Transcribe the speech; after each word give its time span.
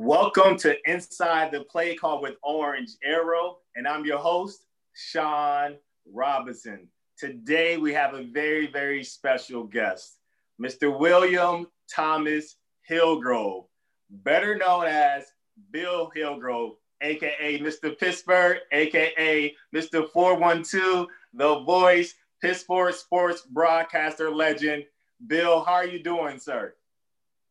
Welcome 0.00 0.56
to 0.58 0.76
Inside 0.88 1.50
the 1.50 1.64
Play 1.64 1.96
Call 1.96 2.22
with 2.22 2.36
Orange 2.44 2.92
Arrow, 3.02 3.56
and 3.74 3.84
I'm 3.84 4.04
your 4.04 4.18
host, 4.18 4.66
Sean 4.94 5.74
Robinson. 6.06 6.86
Today 7.18 7.78
we 7.78 7.92
have 7.94 8.14
a 8.14 8.22
very, 8.22 8.68
very 8.68 9.02
special 9.02 9.64
guest, 9.64 10.20
Mr. 10.62 10.96
William 10.96 11.66
Thomas 11.92 12.58
Hillgrove, 12.82 13.64
better 14.08 14.56
known 14.56 14.86
as 14.86 15.32
Bill 15.72 16.12
Hillgrove, 16.14 16.76
aka 17.00 17.58
Mr. 17.58 17.98
Pittsburgh, 17.98 18.58
aka 18.70 19.52
Mr. 19.74 20.08
412, 20.12 21.08
the 21.34 21.58
voice, 21.64 22.14
Pittsburgh 22.40 22.94
sports 22.94 23.42
broadcaster 23.50 24.30
legend. 24.30 24.84
Bill, 25.26 25.64
how 25.64 25.72
are 25.72 25.88
you 25.88 26.00
doing, 26.00 26.38
sir? 26.38 26.76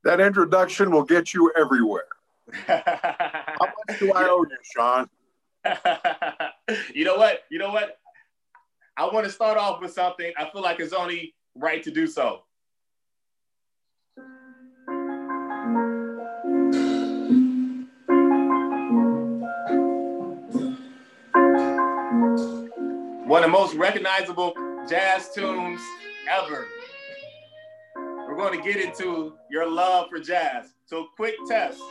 That 0.06 0.22
introduction 0.22 0.92
will 0.92 1.04
get 1.04 1.34
you 1.34 1.52
everywhere. 1.58 2.06
how 2.68 3.56
much 3.88 4.00
do 4.00 4.14
I 4.14 4.28
owe 4.30 4.46
you, 4.50 4.58
Sean? 4.76 5.10
you 6.94 7.04
know 7.04 7.18
what? 7.18 7.44
You 7.50 7.60
know 7.60 7.72
what? 7.72 8.00
I 8.96 9.06
want 9.06 9.26
to 9.26 9.32
start 9.32 9.58
off 9.58 9.82
with 9.82 9.92
something. 9.92 10.32
I 10.38 10.50
feel 10.50 10.62
like 10.62 10.80
it's 10.80 10.94
only 10.94 11.36
right 11.56 11.84
to 11.84 11.92
do 11.92 12.08
so. 12.08 12.44
One 23.28 23.44
of 23.44 23.52
the 23.52 23.52
most 23.52 23.76
recognizable 23.76 24.54
jazz 24.88 25.30
tunes 25.34 25.82
ever. 26.30 26.66
We're 27.96 28.38
going 28.38 28.58
to 28.58 28.66
get 28.66 28.82
into 28.82 29.34
your 29.52 29.70
love 29.70 30.08
for 30.10 30.20
jazz. 30.20 30.68
So, 30.86 31.08
quick 31.18 31.36
test. 31.48 31.82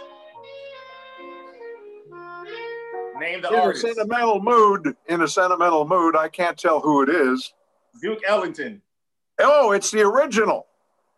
Name 3.18 3.42
the 3.42 3.48
in 3.48 3.54
artist. 3.54 3.84
a 3.84 3.88
sentimental 3.88 4.40
mood. 4.40 4.96
In 5.08 5.22
a 5.22 5.28
sentimental 5.28 5.86
mood, 5.86 6.16
I 6.16 6.28
can't 6.28 6.58
tell 6.58 6.80
who 6.80 7.02
it 7.02 7.08
is. 7.08 7.52
Duke 8.02 8.20
Ellington. 8.26 8.82
Oh, 9.40 9.72
it's 9.72 9.90
the 9.90 10.02
original. 10.02 10.66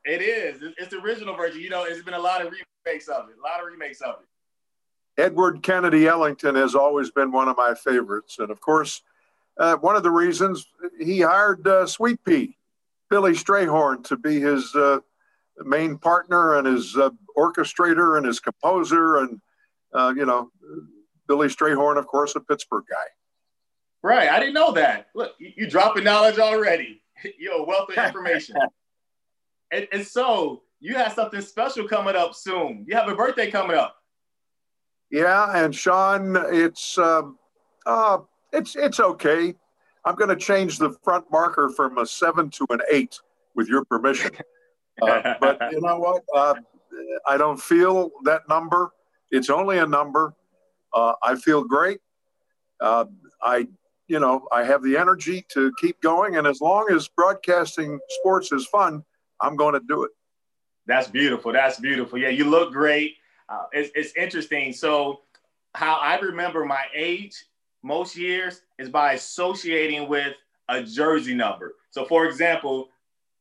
It 0.04 0.22
is. 0.22 0.62
It's 0.78 0.90
the 0.90 1.00
original 1.00 1.36
version. 1.36 1.60
You 1.60 1.70
know, 1.70 1.84
it's 1.84 2.02
been 2.02 2.14
a 2.14 2.18
lot 2.18 2.40
of 2.44 2.52
remakes 2.86 3.08
of 3.08 3.28
it. 3.28 3.36
A 3.38 3.42
lot 3.42 3.60
of 3.60 3.66
remakes 3.66 4.00
of 4.00 4.16
it. 4.20 5.22
Edward 5.22 5.62
Kennedy 5.62 6.06
Ellington 6.06 6.54
has 6.54 6.74
always 6.74 7.10
been 7.10 7.32
one 7.32 7.48
of 7.48 7.56
my 7.56 7.74
favorites, 7.74 8.38
and 8.38 8.50
of 8.50 8.60
course, 8.60 9.02
uh, 9.58 9.74
one 9.76 9.96
of 9.96 10.04
the 10.04 10.10
reasons 10.10 10.68
he 11.00 11.20
hired 11.20 11.66
uh, 11.66 11.86
Sweet 11.86 12.24
Pea, 12.24 12.56
Billy 13.10 13.32
Strayhorn, 13.32 14.04
to 14.04 14.16
be 14.16 14.40
his 14.40 14.72
uh, 14.76 15.00
main 15.64 15.98
partner 15.98 16.56
and 16.56 16.68
his 16.68 16.96
uh, 16.96 17.10
orchestrator 17.36 18.16
and 18.16 18.24
his 18.24 18.38
composer, 18.38 19.16
and 19.16 19.40
uh, 19.92 20.14
you 20.16 20.24
know, 20.24 20.52
Billy 21.28 21.48
Strayhorn, 21.48 21.98
of 21.98 22.06
course, 22.06 22.34
a 22.34 22.40
Pittsburgh 22.40 22.84
guy. 22.90 22.96
Right. 24.02 24.28
I 24.28 24.38
didn't 24.40 24.54
know 24.54 24.72
that. 24.72 25.08
Look, 25.14 25.34
you, 25.38 25.52
you 25.56 25.70
dropping 25.70 26.04
knowledge 26.04 26.38
already. 26.38 27.02
You're 27.38 27.60
a 27.60 27.64
wealth 27.64 27.90
of 27.90 27.98
information. 28.04 28.56
and, 29.72 29.86
and 29.92 30.06
so 30.06 30.62
you 30.80 30.94
have 30.94 31.12
something 31.12 31.40
special 31.40 31.86
coming 31.86 32.16
up 32.16 32.34
soon. 32.34 32.84
You 32.88 32.96
have 32.96 33.08
a 33.08 33.14
birthday 33.14 33.50
coming 33.50 33.76
up. 33.76 33.96
Yeah, 35.10 35.64
and 35.64 35.74
Sean, 35.74 36.36
it's 36.52 36.98
um, 36.98 37.38
uh, 37.86 38.18
it's 38.52 38.76
it's 38.76 39.00
okay. 39.00 39.54
I'm 40.04 40.14
going 40.16 40.28
to 40.28 40.36
change 40.36 40.78
the 40.78 40.90
front 41.02 41.24
marker 41.32 41.70
from 41.70 41.96
a 41.96 42.04
seven 42.04 42.50
to 42.50 42.66
an 42.70 42.80
eight, 42.90 43.18
with 43.54 43.68
your 43.68 43.84
permission. 43.84 44.30
Uh, 45.00 45.34
but 45.40 45.60
you 45.70 45.80
know 45.80 45.96
what? 45.96 46.24
Uh, 46.34 46.54
I 47.24 47.36
don't 47.36 47.60
feel 47.60 48.10
that 48.24 48.48
number. 48.48 48.90
It's 49.30 49.48
only 49.48 49.78
a 49.78 49.86
number. 49.86 50.34
Uh, 50.92 51.14
I 51.22 51.36
feel 51.36 51.64
great. 51.64 51.98
Uh, 52.80 53.06
I, 53.42 53.68
you 54.06 54.20
know, 54.20 54.46
I 54.52 54.64
have 54.64 54.82
the 54.82 54.96
energy 54.96 55.44
to 55.52 55.72
keep 55.80 56.00
going, 56.00 56.36
and 56.36 56.46
as 56.46 56.60
long 56.60 56.88
as 56.90 57.08
broadcasting 57.08 57.98
sports 58.20 58.52
is 58.52 58.66
fun, 58.66 59.04
I'm 59.40 59.56
going 59.56 59.74
to 59.74 59.82
do 59.86 60.04
it. 60.04 60.10
That's 60.86 61.08
beautiful. 61.08 61.52
That's 61.52 61.78
beautiful. 61.78 62.18
Yeah, 62.18 62.30
you 62.30 62.44
look 62.44 62.72
great. 62.72 63.16
Uh, 63.48 63.64
it's, 63.72 63.90
it's 63.94 64.16
interesting. 64.16 64.72
So, 64.72 65.20
how 65.74 65.96
I 65.96 66.18
remember 66.18 66.64
my 66.64 66.84
age 66.94 67.44
most 67.82 68.16
years 68.16 68.62
is 68.78 68.88
by 68.88 69.12
associating 69.12 70.08
with 70.08 70.34
a 70.68 70.82
jersey 70.82 71.34
number. 71.34 71.74
So, 71.90 72.04
for 72.04 72.26
example, 72.26 72.88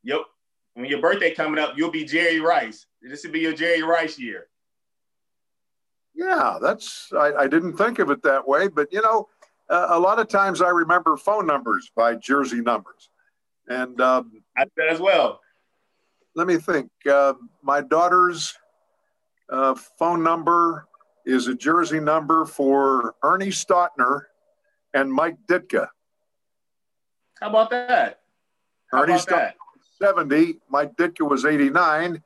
your, 0.03 0.25
when 0.74 0.86
your 0.86 1.02
birthday 1.02 1.34
coming 1.34 1.59
up, 1.59 1.78
you'll 1.78 1.91
be 1.91 2.06
Jerry 2.06 2.40
Rice. 2.40 2.86
This 3.02 3.24
would 3.24 3.31
be 3.31 3.40
your 3.40 3.53
Jerry 3.53 3.81
Rice 3.81 4.19
year. 4.19 4.47
Yeah, 6.18 6.58
that's 6.60 7.12
I, 7.14 7.32
I 7.34 7.48
didn't 7.48 7.78
think 7.78 8.00
of 8.00 8.10
it 8.10 8.24
that 8.24 8.48
way, 8.48 8.68
but 8.68 8.92
you 8.92 9.02
know, 9.04 9.30
uh, 9.70 9.88
a 9.92 10.00
lot 10.00 10.18
of 10.18 10.28
times 10.28 10.64
I 10.64 10.70
remember 10.70 11.16
phone 11.16 11.46
numbers 11.46 11.92
by 11.96 12.16
jersey 12.16 12.60
numbers, 12.60 13.10
and 13.68 14.02
um, 14.02 14.42
I 14.58 14.66
did 14.76 14.90
as 14.90 15.00
well. 15.00 15.40
Let 16.36 16.48
me 16.48 16.58
think. 16.58 16.90
Uh, 17.10 17.34
my 17.62 17.82
daughter's 17.82 18.56
uh, 19.52 19.76
phone 20.00 20.24
number 20.24 20.88
is 21.26 21.48
a 21.48 21.54
jersey 21.54 22.00
number 22.00 22.46
for 22.46 23.16
Ernie 23.24 23.48
Stautner 23.48 24.22
and 24.96 25.14
Mike 25.14 25.38
Ditka. 25.48 25.88
How 27.40 27.50
about 27.50 27.70
that? 27.70 28.22
How 28.92 29.04
Ernie 29.04 29.14
about 29.14 29.28
that? 29.28 29.56
70, 30.02 30.60
Mike 30.70 30.96
Ditka 30.96 31.28
was 31.28 31.46
89, 31.46 32.24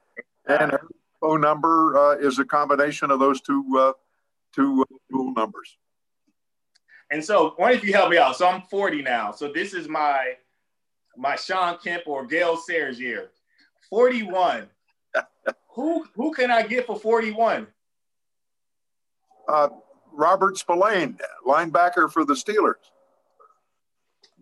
and 0.47 0.77
phone 1.21 1.39
number 1.39 1.97
uh, 1.97 2.17
is 2.17 2.39
a 2.39 2.45
combination 2.45 3.11
of 3.11 3.19
those 3.19 3.39
two 3.39 3.63
uh, 3.77 3.93
two 4.53 4.81
uh, 4.81 4.95
dual 5.09 5.33
numbers. 5.33 5.77
And 7.11 7.23
so, 7.23 7.53
why 7.57 7.73
if 7.73 7.83
you 7.83 7.93
help 7.93 8.09
me 8.09 8.17
out? 8.17 8.35
So 8.35 8.47
I'm 8.47 8.61
40 8.63 9.01
now. 9.01 9.31
So 9.31 9.51
this 9.51 9.73
is 9.73 9.87
my 9.87 10.33
my 11.15 11.35
Sean 11.35 11.77
Kemp 11.77 12.03
or 12.07 12.25
Gale 12.25 12.57
Sayers 12.57 12.99
year. 12.99 13.29
41. 13.89 14.67
who 15.75 16.05
who 16.15 16.33
can 16.33 16.51
I 16.51 16.63
get 16.63 16.87
for 16.87 16.97
41? 16.97 17.67
Uh, 19.47 19.69
Robert 20.13 20.57
Spillane, 20.57 21.17
linebacker 21.45 22.11
for 22.11 22.25
the 22.25 22.33
Steelers. 22.33 22.75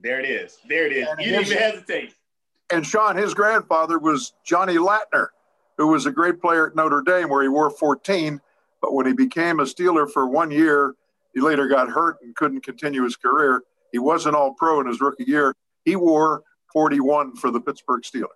There 0.01 0.19
it 0.19 0.29
is. 0.29 0.57
There 0.67 0.85
it 0.87 0.93
is. 0.93 1.07
And 1.07 1.19
you 1.19 1.31
didn't 1.31 1.47
even 1.47 1.57
hesitate. 1.57 2.15
And 2.71 2.85
Sean, 2.85 3.15
his 3.15 3.33
grandfather 3.33 3.97
was 3.97 4.33
Johnny 4.45 4.75
Lattner, 4.75 5.27
who 5.79 5.87
was 5.87 6.05
a 6.05 6.11
great 6.11 6.41
player 6.41 6.67
at 6.67 6.75
Notre 6.75 7.01
Dame, 7.01 7.29
where 7.29 7.41
he 7.41 7.47
wore 7.47 7.69
14. 7.69 8.41
But 8.81 8.93
when 8.93 9.07
he 9.07 9.13
became 9.13 9.61
a 9.61 9.63
Steeler 9.63 10.11
for 10.11 10.27
one 10.27 10.51
year, 10.51 10.93
he 11.33 11.39
later 11.39 11.67
got 11.69 11.89
hurt 11.89 12.17
and 12.21 12.35
couldn't 12.35 12.65
continue 12.65 13.01
his 13.03 13.15
career. 13.15 13.63
He 13.93 13.97
wasn't 13.97 14.35
all 14.35 14.53
pro 14.53 14.81
in 14.81 14.87
his 14.87 14.99
rookie 14.99 15.23
year. 15.23 15.55
He 15.85 15.95
wore 15.95 16.43
41 16.73 17.37
for 17.37 17.49
the 17.49 17.61
Pittsburgh 17.61 18.03
Steelers. 18.03 18.27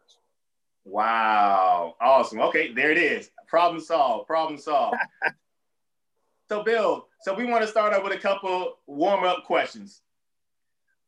Wow. 0.86 1.96
Awesome. 2.00 2.40
Okay, 2.40 2.72
there 2.74 2.92
it 2.92 2.98
is. 2.98 3.30
Problem 3.48 3.82
solved. 3.82 4.26
Problem 4.26 4.58
solved. 4.58 4.96
so, 6.50 6.64
Bill, 6.64 7.08
so 7.24 7.34
we 7.34 7.46
want 7.46 7.62
to 7.62 7.68
start 7.68 7.94
out 7.94 8.06
with 8.06 8.14
a 8.14 8.18
couple 8.18 8.78
warm 8.88 9.26
up 9.26 9.44
questions. 9.44 10.02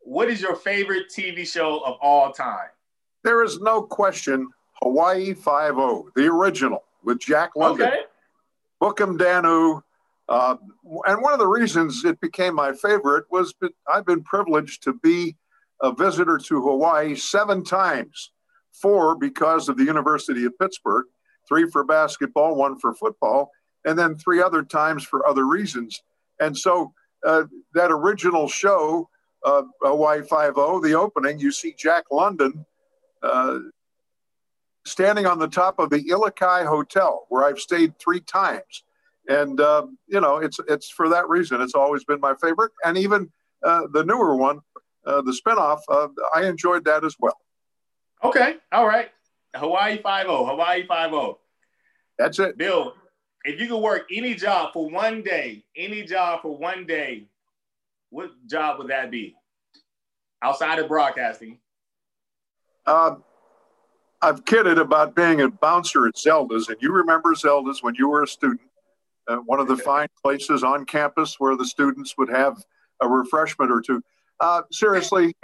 What 0.02 0.30
is 0.30 0.42
your 0.42 0.58
favorite 0.58 1.06
TV 1.10 1.48
show 1.48 1.80
of 1.86 1.96
all 2.02 2.34
time? 2.34 2.70
There 3.24 3.42
is 3.42 3.62
no 3.62 3.82
question 3.82 4.50
Hawaii 4.82 5.34
5 5.34 5.76
0, 5.76 6.08
the 6.16 6.28
original 6.28 6.84
with 7.04 7.20
Jack 7.20 7.52
London. 7.56 7.88
Okay. 7.88 8.02
Bookham 8.82 9.18
Danno. 9.18 9.82
Uh, 10.28 10.58
and 11.06 11.22
one 11.22 11.34
of 11.34 11.40
the 11.40 11.48
reasons 11.48 12.04
it 12.04 12.20
became 12.20 12.56
my 12.56 12.74
favorite 12.74 13.26
was 13.30 13.54
that 13.62 13.72
I've 13.88 14.06
been 14.06 14.24
privileged 14.24 14.84
to 14.84 14.94
be 14.94 15.36
a 15.82 15.94
visitor 15.94 16.38
to 16.40 16.62
Hawaii 16.62 17.16
seven 17.16 17.64
times, 17.64 18.32
four 18.72 19.16
because 19.16 19.70
of 19.70 19.78
the 19.78 19.84
University 19.84 20.46
of 20.46 20.58
Pittsburgh, 20.58 21.06
three 21.48 21.70
for 21.70 21.84
basketball, 21.84 22.56
one 22.56 22.80
for 22.80 22.94
football, 22.96 23.52
and 23.86 23.98
then 23.98 24.16
three 24.16 24.42
other 24.42 24.64
times 24.64 25.04
for 25.04 25.28
other 25.28 25.46
reasons. 25.46 26.02
And 26.40 26.58
so 26.58 26.92
uh, 27.26 27.44
that 27.74 27.92
original 27.92 28.48
show, 28.48 29.10
uh, 29.44 29.64
Hawaii 29.82 30.24
5 30.24 30.56
0, 30.56 30.82
the 30.82 30.94
opening, 30.94 31.40
you 31.40 31.52
see 31.52 31.76
Jack 31.78 32.06
London 32.12 32.66
uh, 33.22 33.60
standing 34.86 35.26
on 35.26 35.40
the 35.40 35.48
top 35.48 35.80
of 35.80 35.90
the 35.90 36.04
Ilikai 36.04 36.66
Hotel, 36.66 37.26
where 37.30 37.44
I've 37.44 37.60
stayed 37.60 37.98
three 38.00 38.20
times 38.22 38.84
And 39.28 39.60
uh, 39.60 39.88
you 40.08 40.22
know, 40.22 40.38
it's 40.38 40.60
it's 40.68 40.90
for 40.90 41.10
that 41.10 41.28
reason. 41.30 41.62
It's 41.62 41.74
always 41.74 42.04
been 42.04 42.20
my 42.20 42.36
favorite, 42.36 42.72
and 42.84 42.98
even 42.98 43.32
uh, 43.64 43.88
the 43.92 44.04
newer 44.04 44.36
one, 44.36 44.60
uh, 45.06 45.22
the 45.22 45.32
spinoff, 45.32 45.80
uh, 45.90 46.08
I 46.36 46.46
enjoyed 46.46 46.86
that 46.86 47.04
as 47.04 47.16
well. 47.20 47.38
Okay, 48.24 48.58
all 48.72 48.88
right. 48.88 49.10
Hawaii 49.56 49.98
Five 50.02 50.28
O, 50.28 50.46
Hawaii 50.46 50.86
Five 50.88 51.14
O. 51.14 51.40
That's 52.20 52.40
it, 52.40 52.58
Bill. 52.58 52.94
If 53.44 53.60
you 53.60 53.68
could 53.68 53.80
work 53.80 54.08
any 54.12 54.36
job 54.36 54.74
for 54.74 54.90
one 54.90 55.22
day, 55.24 55.66
any 55.76 56.04
job 56.04 56.42
for 56.42 56.58
one 56.58 56.86
day, 56.86 57.26
what 58.10 58.32
job 58.48 58.80
would 58.80 58.90
that 58.90 59.12
be? 59.12 59.36
Outside 60.42 60.80
of 60.80 60.88
broadcasting. 60.88 61.60
Uh, 62.86 63.16
I've 64.26 64.44
kidded 64.44 64.80
about 64.80 65.16
being 65.16 65.42
a 65.42 65.50
bouncer 65.50 66.08
at 66.08 66.18
Zelda's, 66.18 66.68
and 66.70 66.78
you 66.82 66.92
remember 66.92 67.36
Zelda's 67.36 67.84
when 67.84 67.94
you 67.94 68.10
were 68.10 68.24
a 68.24 68.28
student 68.28 68.62
uh, 69.28 69.38
one 69.38 69.60
of 69.60 69.68
the 69.68 69.78
fine 69.78 70.08
places 70.24 70.64
on 70.64 70.84
campus 70.86 71.36
where 71.40 71.56
the 71.56 71.66
students 71.66 72.16
would 72.18 72.30
have 72.30 72.58
a 73.02 73.08
refreshment 73.08 73.72
or 73.72 73.82
two. 73.82 74.02
Uh, 74.40 74.64
seriously, 74.72 75.36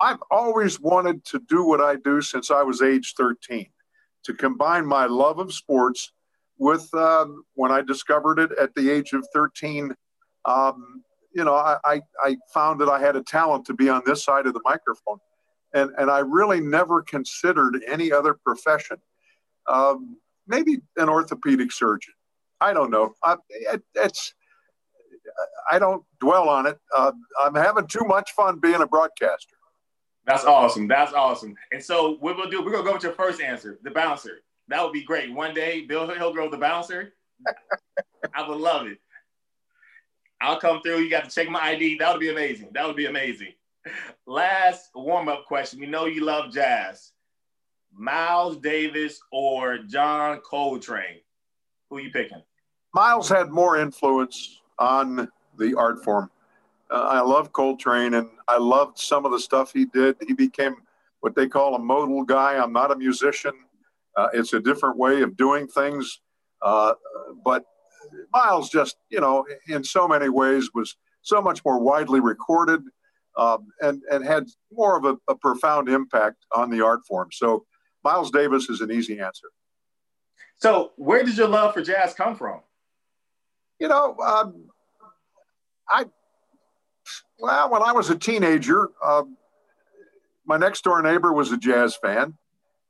I've 0.00 0.22
always 0.30 0.78
wanted 0.78 1.24
to 1.26 1.40
do 1.48 1.64
what 1.64 1.80
I 1.80 1.96
do 1.96 2.20
since 2.20 2.50
I 2.50 2.62
was 2.62 2.82
age 2.82 3.14
13 3.16 3.66
to 4.24 4.34
combine 4.34 4.84
my 4.84 5.06
love 5.06 5.38
of 5.38 5.54
sports 5.54 6.12
with 6.58 6.92
um, 6.92 7.42
when 7.54 7.72
I 7.72 7.80
discovered 7.80 8.38
it 8.38 8.50
at 8.60 8.74
the 8.74 8.90
age 8.90 9.12
of 9.14 9.26
13. 9.32 9.94
Um, 10.44 11.02
you 11.34 11.44
know, 11.44 11.54
I, 11.54 11.78
I, 11.84 12.00
I 12.22 12.36
found 12.52 12.80
that 12.80 12.88
I 12.88 13.00
had 13.00 13.16
a 13.16 13.22
talent 13.22 13.66
to 13.66 13.74
be 13.74 13.88
on 13.88 14.02
this 14.04 14.24
side 14.24 14.46
of 14.46 14.52
the 14.52 14.62
microphone. 14.64 15.18
And, 15.76 15.90
and 15.98 16.10
I 16.10 16.20
really 16.20 16.60
never 16.60 17.02
considered 17.02 17.82
any 17.86 18.10
other 18.10 18.34
profession. 18.34 18.96
Um, 19.68 20.16
maybe 20.46 20.78
an 20.96 21.08
orthopedic 21.08 21.72
surgeon 21.72 22.14
I 22.60 22.72
don't 22.72 22.90
know. 22.90 23.14
I, 23.22 23.36
it, 23.48 23.82
it's 23.94 24.34
I 25.70 25.78
don't 25.78 26.04
dwell 26.20 26.48
on 26.48 26.66
it. 26.66 26.78
Uh, 26.94 27.12
I'm 27.40 27.54
having 27.54 27.86
too 27.86 28.04
much 28.06 28.32
fun 28.32 28.58
being 28.58 28.80
a 28.80 28.86
broadcaster. 28.86 29.56
That's 30.26 30.44
awesome. 30.44 30.88
That's 30.88 31.12
awesome. 31.12 31.54
And 31.72 31.82
so 31.82 32.16
what 32.20 32.36
we'll 32.36 32.50
do, 32.50 32.62
we're 32.64 32.72
gonna 32.72 32.84
go 32.84 32.94
with 32.94 33.02
your 33.02 33.12
first 33.12 33.40
answer, 33.40 33.78
the 33.82 33.90
bouncer. 33.90 34.42
That 34.68 34.82
would 34.82 34.92
be 34.92 35.04
great. 35.04 35.32
One 35.32 35.54
day, 35.54 35.82
Bill 35.82 36.08
Hillgrove, 36.08 36.50
the 36.50 36.58
bouncer. 36.58 37.14
I 38.34 38.48
would 38.48 38.58
love 38.58 38.86
it. 38.86 38.98
I'll 40.40 40.58
come 40.58 40.82
through. 40.82 40.98
You 40.98 41.10
got 41.10 41.24
to 41.24 41.30
check 41.30 41.48
my 41.48 41.60
ID. 41.60 41.98
That 41.98 42.12
would 42.12 42.20
be 42.20 42.30
amazing. 42.30 42.70
That 42.72 42.86
would 42.86 42.96
be 42.96 43.06
amazing. 43.06 43.52
Last 44.26 44.90
warm 44.94 45.28
up 45.28 45.44
question. 45.46 45.80
We 45.80 45.86
know 45.86 46.06
you 46.06 46.24
love 46.24 46.52
jazz. 46.52 47.12
Miles 47.92 48.58
Davis 48.58 49.18
or 49.32 49.78
John 49.78 50.40
Coltrane? 50.40 51.20
Who 51.88 51.96
are 51.96 52.00
you 52.00 52.10
picking? 52.10 52.42
Miles 52.94 53.28
had 53.28 53.50
more 53.50 53.78
influence 53.78 54.60
on 54.78 55.30
the 55.58 55.74
art 55.76 56.02
form. 56.04 56.30
Uh, 56.90 56.94
I 56.94 57.20
love 57.20 57.52
Coltrane 57.52 58.14
and 58.14 58.28
I 58.48 58.58
loved 58.58 58.98
some 58.98 59.24
of 59.24 59.32
the 59.32 59.40
stuff 59.40 59.72
he 59.72 59.86
did. 59.86 60.16
He 60.26 60.34
became 60.34 60.76
what 61.20 61.34
they 61.34 61.48
call 61.48 61.74
a 61.74 61.78
modal 61.78 62.22
guy. 62.22 62.56
I'm 62.56 62.72
not 62.72 62.90
a 62.90 62.96
musician. 62.96 63.52
Uh, 64.16 64.28
it's 64.32 64.52
a 64.52 64.60
different 64.60 64.96
way 64.96 65.22
of 65.22 65.36
doing 65.36 65.66
things. 65.66 66.20
Uh, 66.62 66.94
but 67.44 67.64
Miles 68.32 68.70
just, 68.70 68.96
you 69.10 69.20
know, 69.20 69.44
in 69.68 69.82
so 69.82 70.06
many 70.06 70.28
ways 70.28 70.70
was 70.74 70.96
so 71.22 71.42
much 71.42 71.64
more 71.64 71.80
widely 71.80 72.20
recorded 72.20 72.82
um, 73.36 73.66
and, 73.80 74.02
and 74.10 74.24
had 74.24 74.46
more 74.72 74.96
of 74.96 75.04
a, 75.04 75.16
a 75.28 75.34
profound 75.34 75.88
impact 75.88 76.44
on 76.54 76.70
the 76.70 76.84
art 76.84 77.00
form. 77.06 77.28
So 77.32 77.64
Miles 78.04 78.30
Davis 78.30 78.68
is 78.68 78.80
an 78.80 78.90
easy 78.90 79.20
answer. 79.20 79.48
So, 80.58 80.92
where 80.96 81.22
did 81.22 81.36
your 81.36 81.48
love 81.48 81.74
for 81.74 81.82
jazz 81.82 82.14
come 82.14 82.34
from? 82.34 82.60
You 83.78 83.88
know, 83.88 84.16
um, 84.18 84.64
I 85.88 86.06
well, 87.38 87.70
when 87.70 87.82
I 87.82 87.92
was 87.92 88.08
a 88.08 88.16
teenager, 88.16 88.88
uh, 89.04 89.24
my 90.46 90.56
next 90.56 90.84
door 90.84 91.02
neighbor 91.02 91.32
was 91.32 91.52
a 91.52 91.58
jazz 91.58 91.96
fan. 91.96 92.34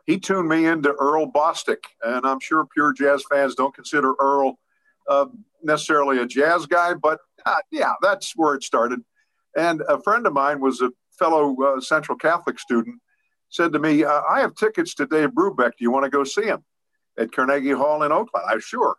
He 0.07 0.21
tuned 0.21 0.49
me 0.49 0.67
into 0.67 0.93
Earl 0.93 1.33
Bostic, 1.33 1.79
and 2.05 2.25
I'm 2.25 2.39
sure 2.39 2.65
pure 2.73 2.93
jazz 2.93 3.25
fans 3.29 3.57
don't 3.57 3.75
consider 3.75 4.15
Earl 4.21 4.59
uh, 5.09 5.27
necessarily 5.63 6.19
a 6.19 6.27
jazz 6.27 6.67
guy, 6.67 6.95
but 6.95 7.19
uh, 7.45 7.57
yeah, 7.73 7.95
that's 8.03 8.35
where 8.37 8.55
it 8.55 8.63
started. 8.63 9.01
And 9.57 9.83
a 9.89 10.01
friend 10.01 10.27
of 10.27 10.33
mine 10.33 10.61
was 10.61 10.81
a 10.83 10.91
fellow 11.19 11.57
uh, 11.63 11.81
Central 11.81 12.17
Catholic 12.17 12.59
student. 12.59 13.01
Said 13.49 13.73
to 13.73 13.79
me, 13.79 14.05
uh, 14.05 14.23
"I 14.29 14.41
have 14.41 14.55
tickets 14.55 14.95
to 14.97 15.07
Dave 15.07 15.31
Brubeck. 15.31 15.71
Do 15.71 15.81
you 15.81 15.91
want 15.91 16.05
to 16.05 16.11
go 16.11 16.25
see 16.25 16.45
him?" 16.45 16.65
at 17.19 17.33
Carnegie 17.33 17.73
Hall 17.73 18.03
in 18.03 18.13
Oakland. 18.13 18.47
I'm 18.49 18.61
sure. 18.61 18.97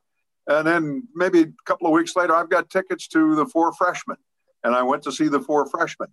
And 0.48 0.65
then 0.65 1.07
maybe 1.13 1.42
a 1.42 1.48
couple 1.65 1.88
of 1.88 1.94
weeks 1.94 2.15
later, 2.15 2.36
I've 2.36 2.50
got 2.50 2.69
tickets 2.69 3.07
to 3.09 3.36
the 3.36 3.45
four 3.45 3.74
freshmen. 3.74 4.18
And 4.63 4.74
I 4.74 4.83
went 4.83 5.04
to 5.04 5.12
see 5.12 5.27
the 5.27 5.42
four 5.42 5.69
freshmen. 5.69 6.09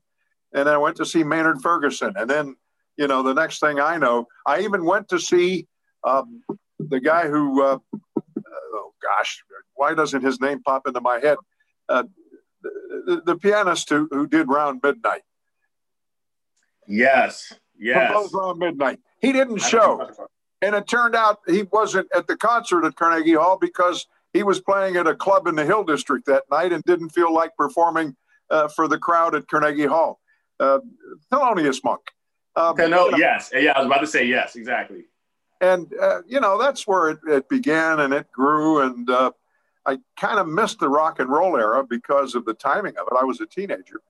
And 0.52 0.68
I 0.68 0.76
went 0.76 0.96
to 0.96 1.06
see 1.06 1.24
Maynard 1.24 1.62
Ferguson. 1.62 2.14
And 2.16 2.28
then, 2.28 2.56
you 2.96 3.06
know, 3.06 3.22
the 3.22 3.34
next 3.34 3.60
thing 3.60 3.80
I 3.80 3.96
know, 3.96 4.26
I 4.46 4.60
even 4.60 4.84
went 4.84 5.08
to 5.08 5.18
see 5.18 5.66
um, 6.04 6.42
the 6.78 7.00
guy 7.00 7.28
who, 7.28 7.62
uh, 7.62 7.78
oh 8.74 8.92
gosh, 9.02 9.42
why 9.74 9.94
doesn't 9.94 10.22
his 10.22 10.40
name 10.40 10.62
pop 10.62 10.86
into 10.86 11.00
my 11.00 11.20
head? 11.20 11.38
Uh, 12.94 13.00
the, 13.06 13.22
the, 13.24 13.36
pianist 13.36 13.88
who, 13.88 14.08
who 14.10 14.26
did 14.26 14.48
Round 14.48 14.80
Midnight. 14.82 15.22
Yes, 16.86 17.52
yes. 17.78 18.30
Round 18.32 18.58
Midnight. 18.58 19.00
He 19.20 19.32
didn't 19.32 19.58
show. 19.58 20.10
And 20.62 20.74
it 20.74 20.86
turned 20.86 21.14
out 21.14 21.40
he 21.46 21.64
wasn't 21.64 22.08
at 22.14 22.26
the 22.26 22.36
concert 22.36 22.84
at 22.84 22.96
Carnegie 22.96 23.34
Hall 23.34 23.58
because 23.58 24.06
he 24.32 24.42
was 24.42 24.60
playing 24.60 24.96
at 24.96 25.06
a 25.06 25.14
club 25.14 25.46
in 25.46 25.54
the 25.54 25.64
Hill 25.64 25.84
District 25.84 26.26
that 26.26 26.44
night 26.50 26.72
and 26.72 26.82
didn't 26.84 27.10
feel 27.10 27.32
like 27.32 27.56
performing 27.56 28.16
uh, 28.50 28.68
for 28.68 28.88
the 28.88 28.98
crowd 28.98 29.34
at 29.34 29.46
Carnegie 29.48 29.86
Hall. 29.86 30.20
Uh, 30.60 30.80
Thelonious 31.32 31.82
Monk. 31.84 32.02
Um, 32.56 32.76
no, 32.76 33.10
yes. 33.16 33.50
Yeah, 33.52 33.72
I 33.72 33.80
was 33.80 33.86
about 33.86 34.00
to 34.00 34.06
say 34.06 34.26
yes, 34.26 34.56
exactly. 34.56 35.04
And, 35.60 35.92
uh, 36.00 36.22
you 36.26 36.40
know, 36.40 36.58
that's 36.58 36.86
where 36.86 37.10
it, 37.10 37.18
it, 37.26 37.48
began 37.48 38.00
and 38.00 38.12
it 38.12 38.30
grew. 38.30 38.80
And 38.80 39.08
uh, 39.08 39.32
I 39.86 39.98
kind 40.18 40.38
of 40.38 40.48
missed 40.48 40.80
the 40.80 40.88
rock 40.88 41.20
and 41.20 41.28
roll 41.28 41.56
era 41.56 41.84
because 41.84 42.34
of 42.34 42.44
the 42.44 42.54
timing 42.54 42.96
of 42.96 43.06
it. 43.10 43.16
I 43.18 43.24
was 43.24 43.40
a 43.40 43.46
teenager. 43.46 44.00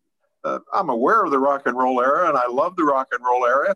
Uh, 0.45 0.61
I'm 0.73 0.91
aware 0.91 1.25
of 1.25 1.31
the 1.31 1.39
rock 1.39 1.63
and 1.67 1.77
roll 1.77 2.01
era 2.01 2.29
and 2.29 2.37
I 2.37 2.47
love 2.47 2.77
the 2.77 2.85
rock 2.85 3.09
and 3.13 3.25
roll 3.25 3.45
era. 3.47 3.75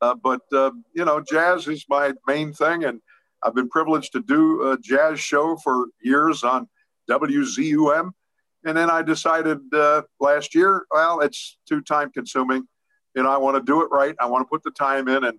Uh, 0.00 0.14
but 0.14 0.42
uh, 0.52 0.70
you 0.94 1.04
know, 1.04 1.20
jazz 1.20 1.66
is 1.66 1.84
my 1.88 2.12
main 2.26 2.52
thing, 2.52 2.84
and 2.84 3.00
I've 3.42 3.54
been 3.54 3.68
privileged 3.68 4.12
to 4.12 4.20
do 4.20 4.70
a 4.70 4.78
jazz 4.78 5.18
show 5.20 5.56
for 5.56 5.86
years 6.02 6.44
on 6.44 6.68
WZUM. 7.10 8.12
And 8.64 8.76
then 8.76 8.90
I 8.90 9.02
decided 9.02 9.58
uh, 9.72 10.02
last 10.20 10.54
year, 10.54 10.84
well, 10.90 11.20
it's 11.20 11.58
too 11.68 11.80
time 11.80 12.10
consuming. 12.10 12.66
You 13.14 13.22
know, 13.22 13.30
I 13.30 13.38
want 13.38 13.56
to 13.56 13.62
do 13.62 13.82
it 13.82 13.88
right. 13.90 14.14
I 14.20 14.26
want 14.26 14.42
to 14.42 14.48
put 14.48 14.62
the 14.62 14.70
time 14.70 15.08
in, 15.08 15.24
and 15.24 15.38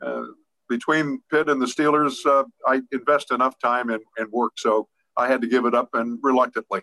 uh, 0.00 0.24
between 0.68 1.20
Pitt 1.30 1.48
and 1.48 1.60
the 1.60 1.66
Steelers, 1.66 2.24
uh, 2.24 2.44
I 2.66 2.80
invest 2.92 3.30
enough 3.30 3.58
time 3.58 3.90
and, 3.90 4.02
and 4.16 4.30
work. 4.30 4.52
So 4.56 4.88
I 5.18 5.26
had 5.26 5.40
to 5.42 5.48
give 5.48 5.66
it 5.66 5.74
up, 5.74 5.90
and 5.94 6.18
reluctantly. 6.22 6.82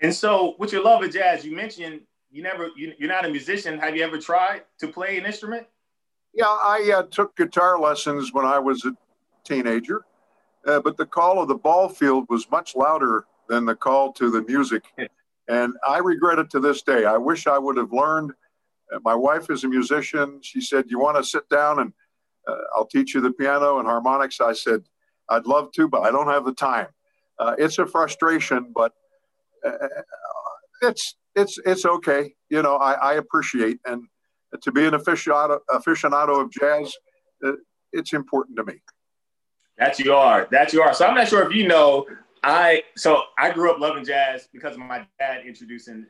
And 0.00 0.12
so, 0.12 0.56
with 0.58 0.72
your 0.72 0.82
love 0.82 1.02
of 1.04 1.12
jazz, 1.12 1.44
you 1.44 1.54
mentioned 1.54 2.00
you 2.30 2.42
never 2.42 2.70
you, 2.76 2.94
you're 2.98 3.10
not 3.10 3.26
a 3.26 3.28
musician. 3.28 3.78
Have 3.78 3.94
you 3.94 4.02
ever 4.02 4.18
tried 4.18 4.62
to 4.80 4.88
play 4.88 5.18
an 5.18 5.26
instrument? 5.26 5.66
Yeah, 6.34 6.46
I 6.46 6.92
uh, 6.96 7.02
took 7.04 7.36
guitar 7.36 7.78
lessons 7.78 8.32
when 8.32 8.46
I 8.46 8.58
was 8.58 8.84
a 8.86 8.96
teenager, 9.44 10.06
uh, 10.66 10.80
but 10.80 10.96
the 10.96 11.04
call 11.04 11.42
of 11.42 11.48
the 11.48 11.54
ball 11.54 11.90
field 11.90 12.24
was 12.30 12.50
much 12.50 12.74
louder 12.74 13.26
than 13.48 13.66
the 13.66 13.76
call 13.76 14.12
to 14.14 14.30
the 14.30 14.42
music, 14.42 14.84
and 15.48 15.74
I 15.86 15.98
regret 15.98 16.38
it 16.38 16.48
to 16.50 16.60
this 16.60 16.80
day. 16.80 17.04
I 17.04 17.18
wish 17.18 17.46
I 17.46 17.58
would 17.58 17.76
have 17.76 17.92
learned. 17.92 18.32
Uh, 18.92 18.98
my 19.04 19.14
wife 19.14 19.50
is 19.50 19.64
a 19.64 19.68
musician. 19.68 20.40
She 20.42 20.62
said, 20.62 20.86
"You 20.88 20.98
want 20.98 21.18
to 21.18 21.24
sit 21.24 21.46
down 21.50 21.80
and 21.80 21.92
uh, 22.48 22.56
I'll 22.74 22.86
teach 22.86 23.14
you 23.14 23.20
the 23.20 23.32
piano 23.32 23.78
and 23.78 23.86
harmonics." 23.86 24.40
I 24.40 24.54
said, 24.54 24.84
"I'd 25.28 25.46
love 25.46 25.72
to, 25.72 25.88
but 25.88 26.02
I 26.02 26.10
don't 26.10 26.28
have 26.28 26.44
the 26.44 26.54
time." 26.54 26.88
Uh, 27.38 27.54
it's 27.58 27.78
a 27.78 27.86
frustration, 27.86 28.72
but 28.74 28.92
uh, 29.64 29.88
it's 30.82 31.16
it's 31.34 31.58
it's 31.64 31.84
okay. 31.84 32.34
You 32.50 32.62
know, 32.62 32.76
I, 32.76 32.92
I 32.92 33.14
appreciate 33.14 33.78
and 33.86 34.06
to 34.60 34.72
be 34.72 34.84
an 34.84 34.92
aficionado 34.92 35.58
aficionado 35.70 36.42
of 36.42 36.50
jazz, 36.50 36.94
uh, 37.44 37.52
it's 37.92 38.12
important 38.12 38.56
to 38.58 38.64
me. 38.64 38.74
That 39.78 39.98
you 39.98 40.14
are. 40.14 40.46
That 40.50 40.72
you 40.72 40.82
are. 40.82 40.92
So 40.92 41.06
I'm 41.06 41.14
not 41.14 41.28
sure 41.28 41.46
if 41.46 41.54
you 41.54 41.66
know. 41.66 42.06
I 42.44 42.82
so 42.96 43.22
I 43.38 43.52
grew 43.52 43.70
up 43.70 43.78
loving 43.78 44.04
jazz 44.04 44.48
because 44.52 44.74
of 44.74 44.80
my 44.80 45.06
dad 45.18 45.46
introducing 45.46 46.06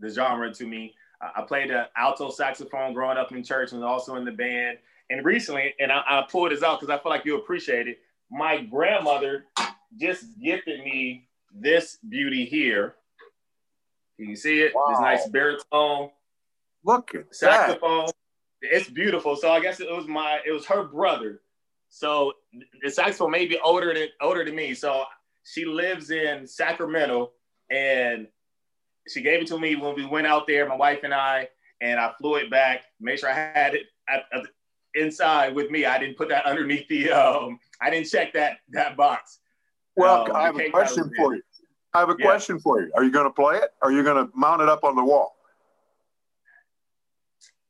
the 0.00 0.08
genre 0.08 0.52
to 0.52 0.66
me. 0.66 0.94
I 1.20 1.42
played 1.42 1.70
the 1.70 1.88
alto 1.96 2.30
saxophone 2.30 2.94
growing 2.94 3.16
up 3.16 3.32
in 3.32 3.44
church 3.44 3.72
and 3.72 3.82
also 3.84 4.16
in 4.16 4.24
the 4.24 4.32
band. 4.32 4.78
And 5.08 5.24
recently, 5.24 5.72
and 5.78 5.92
I, 5.92 6.02
I 6.06 6.26
pulled 6.28 6.50
this 6.50 6.62
out 6.62 6.80
because 6.80 6.92
I 6.92 7.00
feel 7.00 7.10
like 7.10 7.24
you 7.24 7.36
appreciate 7.36 7.86
it. 7.86 8.00
My 8.32 8.62
grandmother 8.62 9.44
just 10.00 10.24
gifted 10.40 10.80
me 10.80 11.28
this 11.54 11.98
beauty 12.08 12.46
here 12.46 12.96
can 14.22 14.30
you 14.30 14.36
see 14.36 14.60
it? 14.60 14.72
Wow. 14.72 14.86
This 14.88 15.00
nice 15.00 15.28
baritone. 15.28 16.10
Look 16.84 17.12
at 17.14 17.34
saxophone. 17.34 18.06
That. 18.06 18.12
It's 18.60 18.88
beautiful. 18.88 19.34
So 19.34 19.50
I 19.50 19.60
guess 19.60 19.80
it 19.80 19.90
was 19.90 20.06
my 20.06 20.38
it 20.46 20.52
was 20.52 20.64
her 20.66 20.84
brother. 20.84 21.40
So 21.88 22.34
the 22.82 22.90
saxophone 22.90 23.32
may 23.32 23.46
be 23.46 23.58
older 23.58 23.92
than 23.92 24.08
older 24.20 24.44
than 24.44 24.54
me. 24.54 24.74
So 24.74 25.04
She 25.44 25.64
lives 25.64 26.10
in 26.10 26.46
Sacramento, 26.46 27.32
and 27.70 28.28
she 29.08 29.22
gave 29.22 29.42
it 29.42 29.48
to 29.48 29.58
me 29.58 29.74
when 29.74 29.94
we 29.96 30.06
went 30.06 30.26
out 30.26 30.46
there, 30.46 30.68
my 30.68 30.76
wife 30.76 31.00
and 31.02 31.12
I, 31.12 31.48
and 31.80 31.98
I 31.98 32.12
flew 32.20 32.36
it 32.36 32.50
back. 32.50 32.84
Made 33.00 33.18
sure 33.18 33.30
I 33.30 33.34
had 33.34 33.74
it 33.74 33.86
at, 34.08 34.22
inside 34.94 35.54
with 35.54 35.70
me. 35.70 35.84
I 35.84 35.98
didn't 35.98 36.16
put 36.16 36.28
that 36.28 36.46
underneath 36.46 36.88
the. 36.88 37.10
Um, 37.10 37.58
I 37.80 37.90
didn't 37.90 38.08
check 38.08 38.32
that 38.34 38.58
that 38.70 38.96
box. 38.96 39.38
Well, 39.96 40.30
um, 40.30 40.36
I 40.36 40.44
have 40.44 40.58
a 40.58 40.70
question 40.70 41.10
for 41.16 41.34
you. 41.34 41.42
I 41.94 42.00
have 42.00 42.08
a 42.08 42.16
yeah. 42.18 42.24
question 42.24 42.58
for 42.58 42.80
you. 42.80 42.90
Are 42.96 43.04
you 43.04 43.10
going 43.10 43.26
to 43.26 43.30
play 43.30 43.56
it? 43.56 43.70
Or 43.82 43.90
are 43.90 43.92
you 43.92 44.02
going 44.02 44.24
to 44.24 44.32
mount 44.34 44.62
it 44.62 44.68
up 44.68 44.82
on 44.82 44.96
the 44.96 45.04
wall? 45.04 45.36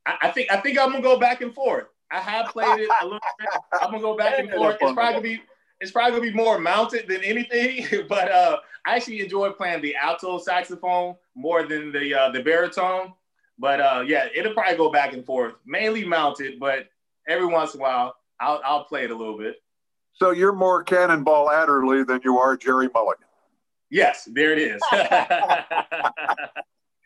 I, 0.07 0.17
I 0.23 0.31
think 0.31 0.51
I 0.51 0.57
think 0.59 0.79
I'm 0.79 0.91
gonna 0.91 1.03
go 1.03 1.19
back 1.19 1.41
and 1.41 1.55
forth. 1.55 1.87
I 2.11 2.21
have 2.21 2.47
played 2.47 2.81
it 2.81 2.89
a 3.01 3.05
little 3.05 3.21
bit. 3.39 3.49
I'm 3.81 3.91
gonna 3.91 4.01
go 4.01 4.17
back 4.19 4.39
and 4.39 4.51
forth. 4.51 4.77
It's 4.81 4.93
probably 4.93 5.13
gonna 5.13 5.21
be 5.21 5.43
it's 5.81 5.91
probably 5.91 6.19
gonna 6.19 6.33
be 6.33 6.37
more 6.37 6.59
mounted 6.59 7.09
than 7.09 7.23
anything, 7.23 7.87
but 8.09 8.31
uh, 8.31 8.59
I 8.87 8.97
actually 8.97 9.21
enjoy 9.21 9.51
playing 9.51 9.83
the 9.83 9.97
alto 9.97 10.39
saxophone 10.39 11.17
more 11.35 11.65
than 11.65 11.93
the 11.93 12.15
uh, 12.15 12.31
the 12.31 12.43
baritone. 12.43 13.15
But 13.59 13.81
uh, 13.81 14.05
yeah, 14.07 14.29
it'll 14.35 14.55
probably 14.55 14.77
go 14.77 14.91
back 14.91 15.13
and 15.13 15.25
forth, 15.25 15.55
mainly 15.65 16.05
mounted, 16.05 16.59
but 16.59 16.89
every 17.29 17.47
once 17.47 17.75
in 17.75 17.81
a 17.81 17.83
while 17.83 18.15
I'll 18.41 18.61
I'll 18.65 18.85
play 18.85 19.05
it 19.05 19.11
a 19.11 19.17
little 19.17 19.39
bit. 19.39 19.57
So 20.15 20.31
you're 20.31 20.53
more 20.53 20.83
Cannonball 20.83 21.51
Adderley 21.51 22.05
than 22.05 22.21
you 22.25 22.39
are 22.39 22.57
Gerry 22.57 22.89
Mulligan. 22.93 23.25
Yes, 23.91 24.29
there 24.33 24.53
it 24.53 24.59
is. 24.59 24.81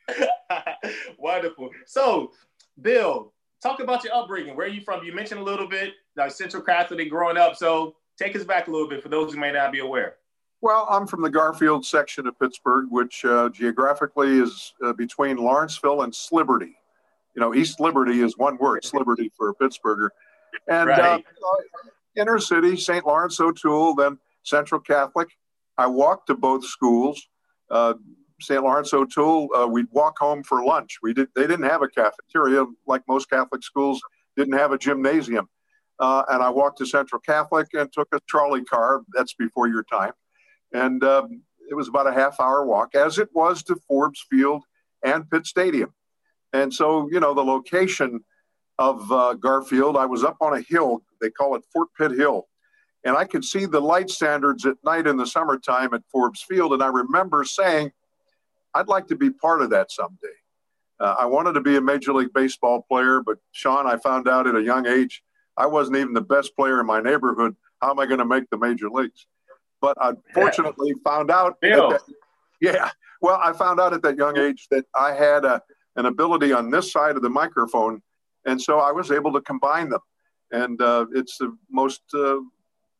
Wonderful. 1.18 1.70
So, 1.84 2.32
Bill, 2.80 3.32
talk 3.62 3.80
about 3.80 4.04
your 4.04 4.14
upbringing. 4.14 4.56
Where 4.56 4.66
are 4.66 4.70
you 4.70 4.80
from? 4.80 5.04
You 5.04 5.12
mentioned 5.12 5.40
a 5.40 5.44
little 5.44 5.68
bit 5.68 5.94
like 6.16 6.30
Central 6.30 6.62
Catholic 6.62 7.10
growing 7.10 7.36
up. 7.36 7.56
So 7.56 7.96
take 8.18 8.36
us 8.36 8.44
back 8.44 8.68
a 8.68 8.70
little 8.70 8.88
bit 8.88 9.02
for 9.02 9.08
those 9.08 9.32
who 9.34 9.40
may 9.40 9.52
not 9.52 9.72
be 9.72 9.80
aware. 9.80 10.16
Well, 10.62 10.86
I'm 10.88 11.06
from 11.06 11.22
the 11.22 11.30
Garfield 11.30 11.84
section 11.84 12.26
of 12.26 12.38
Pittsburgh, 12.38 12.86
which 12.90 13.24
uh, 13.24 13.50
geographically 13.50 14.38
is 14.38 14.72
uh, 14.84 14.92
between 14.94 15.36
Lawrenceville 15.36 16.02
and 16.02 16.12
Sliberty. 16.12 16.74
You 17.36 17.42
know, 17.42 17.54
East 17.54 17.80
Liberty 17.80 18.22
is 18.22 18.38
one 18.38 18.56
word, 18.56 18.78
it's 18.78 18.94
Liberty 18.94 19.30
for 19.36 19.50
a 19.50 19.54
Pittsburgher. 19.54 20.08
And 20.68 20.88
uh, 20.88 20.92
right. 20.92 21.24
uh, 21.24 22.20
inner 22.20 22.38
city, 22.38 22.76
St. 22.78 23.06
Lawrence 23.06 23.38
O'Toole, 23.38 23.94
then 23.94 24.18
Central 24.42 24.80
Catholic. 24.80 25.28
I 25.76 25.86
walked 25.86 26.28
to 26.28 26.34
both 26.34 26.64
schools. 26.64 27.22
Uh, 27.70 27.94
St. 28.40 28.62
Lawrence 28.62 28.92
O'Toole, 28.94 29.48
uh, 29.54 29.66
we'd 29.66 29.86
walk 29.92 30.18
home 30.18 30.42
for 30.42 30.64
lunch. 30.64 30.98
We 31.02 31.12
did. 31.12 31.28
They 31.34 31.46
didn't 31.46 31.64
have 31.64 31.82
a 31.82 31.88
cafeteria 31.88 32.66
like 32.86 33.02
most 33.06 33.28
Catholic 33.28 33.62
schools. 33.62 34.00
Didn't 34.36 34.54
have 34.54 34.72
a 34.72 34.78
gymnasium. 34.78 35.48
Uh, 35.98 36.22
and 36.28 36.42
I 36.42 36.50
walked 36.50 36.78
to 36.78 36.86
Central 36.86 37.20
Catholic 37.20 37.68
and 37.72 37.90
took 37.92 38.08
a 38.12 38.20
trolley 38.28 38.64
car. 38.64 39.02
That's 39.14 39.34
before 39.34 39.68
your 39.68 39.82
time, 39.84 40.12
and 40.72 41.02
um, 41.02 41.42
it 41.70 41.74
was 41.74 41.88
about 41.88 42.06
a 42.06 42.12
half 42.12 42.38
hour 42.38 42.66
walk, 42.66 42.94
as 42.94 43.18
it 43.18 43.30
was 43.32 43.62
to 43.64 43.76
Forbes 43.88 44.22
Field 44.30 44.62
and 45.02 45.28
Pitt 45.30 45.46
Stadium. 45.46 45.94
And 46.56 46.72
so, 46.72 47.08
you 47.10 47.20
know, 47.20 47.34
the 47.34 47.44
location 47.44 48.24
of 48.78 49.10
uh, 49.12 49.34
Garfield, 49.34 49.96
I 49.96 50.06
was 50.06 50.24
up 50.24 50.38
on 50.40 50.56
a 50.56 50.62
hill. 50.62 51.02
They 51.20 51.30
call 51.30 51.54
it 51.54 51.62
Fort 51.72 51.88
Pitt 51.98 52.12
Hill. 52.12 52.46
And 53.04 53.16
I 53.16 53.24
could 53.24 53.44
see 53.44 53.66
the 53.66 53.80
light 53.80 54.10
standards 54.10 54.66
at 54.66 54.76
night 54.84 55.06
in 55.06 55.16
the 55.16 55.26
summertime 55.26 55.94
at 55.94 56.02
Forbes 56.10 56.42
Field. 56.42 56.72
And 56.72 56.82
I 56.82 56.88
remember 56.88 57.44
saying, 57.44 57.92
I'd 58.74 58.88
like 58.88 59.06
to 59.08 59.16
be 59.16 59.30
part 59.30 59.62
of 59.62 59.70
that 59.70 59.92
someday. 59.92 60.36
Uh, 60.98 61.14
I 61.18 61.26
wanted 61.26 61.52
to 61.52 61.60
be 61.60 61.76
a 61.76 61.80
Major 61.80 62.14
League 62.14 62.32
Baseball 62.32 62.84
player, 62.88 63.20
but 63.20 63.36
Sean, 63.52 63.86
I 63.86 63.98
found 63.98 64.26
out 64.28 64.46
at 64.46 64.54
a 64.54 64.62
young 64.62 64.86
age 64.86 65.22
I 65.56 65.66
wasn't 65.66 65.98
even 65.98 66.14
the 66.14 66.20
best 66.20 66.56
player 66.56 66.80
in 66.80 66.86
my 66.86 67.00
neighborhood. 67.00 67.54
How 67.80 67.90
am 67.90 67.98
I 67.98 68.06
going 68.06 68.18
to 68.18 68.24
make 68.24 68.48
the 68.50 68.58
major 68.58 68.88
leagues? 68.88 69.26
But 69.80 69.96
I 70.00 70.12
fortunately 70.32 70.94
found 71.04 71.30
out. 71.30 71.58
That, 71.90 72.00
yeah, 72.60 72.90
well, 73.20 73.38
I 73.42 73.52
found 73.52 73.78
out 73.78 73.92
at 73.92 74.02
that 74.02 74.16
young 74.16 74.38
age 74.38 74.66
that 74.70 74.84
I 74.94 75.12
had 75.12 75.44
a, 75.44 75.62
an 75.96 76.06
ability 76.06 76.52
on 76.52 76.70
this 76.70 76.92
side 76.92 77.16
of 77.16 77.22
the 77.22 77.30
microphone, 77.30 78.02
and 78.44 78.60
so 78.60 78.78
I 78.78 78.92
was 78.92 79.10
able 79.10 79.32
to 79.32 79.40
combine 79.40 79.88
them. 79.88 80.00
And 80.52 80.80
uh, 80.80 81.06
it's 81.12 81.38
the 81.38 81.56
most, 81.70 82.02
uh, 82.14 82.38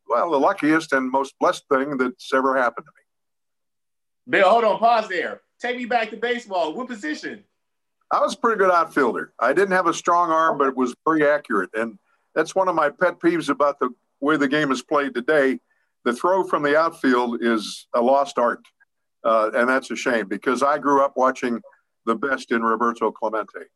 well, 0.08 0.30
the 0.30 0.38
luckiest 0.38 0.92
and 0.92 1.10
most 1.10 1.34
blessed 1.38 1.64
thing 1.72 1.96
that's 1.96 2.32
ever 2.34 2.56
happened 2.56 2.86
to 2.86 2.92
me. 2.96 4.38
Bill, 4.38 4.50
hold 4.50 4.64
on, 4.64 4.78
pause 4.78 5.08
there. 5.08 5.42
Take 5.60 5.76
me 5.76 5.86
back 5.86 6.10
to 6.10 6.16
baseball. 6.16 6.74
What 6.74 6.88
position? 6.88 7.44
I 8.10 8.20
was 8.20 8.34
a 8.34 8.38
pretty 8.38 8.58
good 8.58 8.70
outfielder. 8.70 9.32
I 9.38 9.52
didn't 9.52 9.72
have 9.72 9.86
a 9.86 9.94
strong 9.94 10.30
arm, 10.30 10.58
but 10.58 10.68
it 10.68 10.76
was 10.76 10.94
very 11.06 11.28
accurate. 11.28 11.70
And 11.74 11.98
that's 12.34 12.54
one 12.54 12.68
of 12.68 12.74
my 12.74 12.90
pet 12.90 13.20
peeves 13.20 13.48
about 13.48 13.78
the 13.78 13.90
way 14.20 14.36
the 14.36 14.48
game 14.48 14.70
is 14.70 14.82
played 14.82 15.14
today. 15.14 15.58
The 16.04 16.12
throw 16.12 16.44
from 16.44 16.62
the 16.62 16.76
outfield 16.78 17.42
is 17.42 17.88
a 17.94 18.00
lost 18.00 18.38
art. 18.38 18.60
Uh, 19.24 19.50
and 19.54 19.68
that's 19.68 19.90
a 19.90 19.96
shame 19.96 20.28
because 20.28 20.62
I 20.62 20.78
grew 20.78 21.04
up 21.04 21.16
watching 21.16 21.60
the 22.06 22.14
best 22.14 22.52
in 22.52 22.62
Roberto 22.62 23.10
Clemente. 23.10 23.66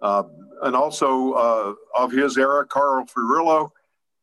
Uh, 0.00 0.22
and 0.62 0.74
also 0.76 1.32
uh, 1.32 1.74
of 1.96 2.12
his 2.12 2.38
era, 2.38 2.64
Carl 2.64 3.04
Furillo. 3.06 3.70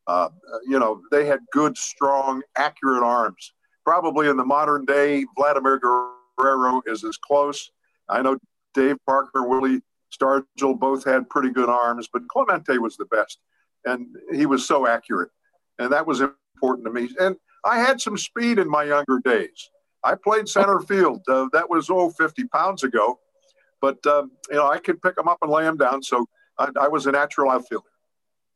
Uh, 0.07 0.29
you 0.65 0.79
know, 0.79 1.01
they 1.11 1.25
had 1.25 1.39
good, 1.51 1.77
strong, 1.77 2.41
accurate 2.55 3.03
arms. 3.03 3.53
Probably 3.85 4.29
in 4.29 4.37
the 4.37 4.45
modern 4.45 4.85
day, 4.85 5.25
Vladimir 5.35 5.77
Guerrero 5.77 6.13
Guerrero 6.37 6.81
is 6.85 7.03
as 7.03 7.17
close. 7.17 7.71
I 8.09 8.21
know 8.21 8.37
Dave 8.73 8.97
Parker, 9.05 9.47
Willie 9.47 9.81
Stargell 10.13 10.79
both 10.79 11.03
had 11.03 11.29
pretty 11.29 11.49
good 11.49 11.69
arms, 11.69 12.07
but 12.11 12.27
Clemente 12.27 12.77
was 12.77 12.95
the 12.95 13.05
best. 13.05 13.39
And 13.85 14.07
he 14.33 14.45
was 14.45 14.67
so 14.67 14.87
accurate. 14.87 15.29
And 15.79 15.91
that 15.91 16.05
was 16.05 16.21
important 16.21 16.85
to 16.85 16.91
me. 16.91 17.09
And 17.19 17.35
I 17.65 17.79
had 17.79 17.99
some 17.99 18.17
speed 18.17 18.59
in 18.59 18.69
my 18.69 18.83
younger 18.83 19.19
days. 19.23 19.69
I 20.03 20.15
played 20.15 20.47
center 20.47 20.79
field. 20.79 21.21
Uh, 21.27 21.47
that 21.53 21.69
was, 21.69 21.89
oh, 21.89 22.11
50 22.11 22.45
pounds 22.45 22.83
ago. 22.83 23.19
But, 23.81 24.05
um, 24.07 24.31
you 24.49 24.55
know, 24.55 24.67
I 24.67 24.79
could 24.79 25.01
pick 25.01 25.15
them 25.15 25.27
up 25.27 25.37
and 25.41 25.51
lay 25.51 25.63
them 25.63 25.77
down. 25.77 26.01
So 26.01 26.27
I, 26.57 26.69
I 26.79 26.87
was 26.87 27.05
a 27.05 27.11
natural 27.11 27.51
outfielder. 27.51 27.85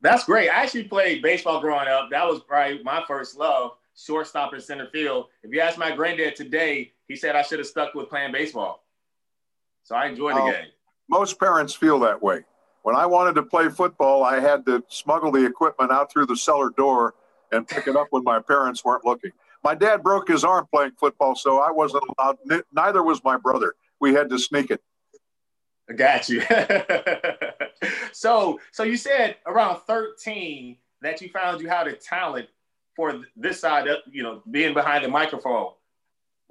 That's 0.02 0.24
great. 0.24 0.50
I 0.50 0.64
actually 0.64 0.86
played 0.86 1.22
baseball 1.22 1.62
growing 1.62 1.88
up. 1.88 2.10
That 2.10 2.26
was 2.26 2.42
probably 2.42 2.82
my 2.84 3.04
first 3.08 3.38
love, 3.38 3.74
shortstop 3.96 4.54
and 4.54 4.62
center 4.62 4.88
field. 4.88 5.28
If 5.44 5.54
you 5.54 5.60
ask 5.60 5.78
my 5.78 5.96
granddad 5.96 6.36
today, 6.36 6.94
he 7.08 7.16
said 7.16 7.36
I 7.36 7.44
should 7.44 7.60
have 7.60 7.68
stuck 7.68 7.94
with 7.94 8.10
playing 8.10 8.32
baseball. 8.32 8.84
So 9.84 9.96
I 9.96 10.08
enjoyed 10.08 10.36
the 10.36 10.42
uh, 10.42 10.52
game. 10.52 10.70
Most 11.08 11.40
parents 11.40 11.76
feel 11.76 12.00
that 12.00 12.22
way. 12.22 12.42
When 12.84 12.96
I 12.96 13.06
wanted 13.06 13.36
to 13.36 13.44
play 13.44 13.70
football, 13.70 14.24
I 14.24 14.40
had 14.40 14.66
to 14.66 14.84
smuggle 14.88 15.32
the 15.32 15.46
equipment 15.46 15.92
out 15.92 16.12
through 16.12 16.26
the 16.26 16.36
cellar 16.36 16.72
door 16.72 17.14
and 17.52 17.68
pick 17.68 17.88
it 17.88 17.96
up 17.96 18.08
when 18.10 18.24
my 18.24 18.40
parents 18.40 18.84
weren't 18.84 19.06
looking. 19.06 19.32
My 19.64 19.76
dad 19.76 20.02
broke 20.02 20.30
his 20.30 20.44
arm 20.44 20.68
playing 20.74 20.94
football, 20.98 21.36
so 21.36 21.60
I 21.60 21.70
wasn't 21.70 22.04
allowed. 22.18 22.38
Neither 22.74 23.04
was 23.04 23.24
my 23.24 23.38
brother. 23.38 23.76
We 24.00 24.14
had 24.14 24.30
to 24.32 24.40
sneak 24.40 24.72
it. 24.72 24.82
Got 25.96 26.30
you. 26.30 26.42
so, 28.12 28.60
so 28.72 28.84
you 28.84 28.98
said 28.98 29.38
around 29.46 29.82
13 29.88 30.78
that 31.02 31.22
you 31.22 31.30
found 31.30 31.62
you 31.62 31.68
had 31.68 31.88
a 31.88 31.94
talent 31.94 32.48
for 32.96 33.22
this 33.36 33.60
side 33.60 33.88
of, 33.88 33.98
you 34.12 34.24
know, 34.24 34.42
being 34.50 34.74
behind 34.74 35.04
the 35.04 35.10
microphone 35.10 35.72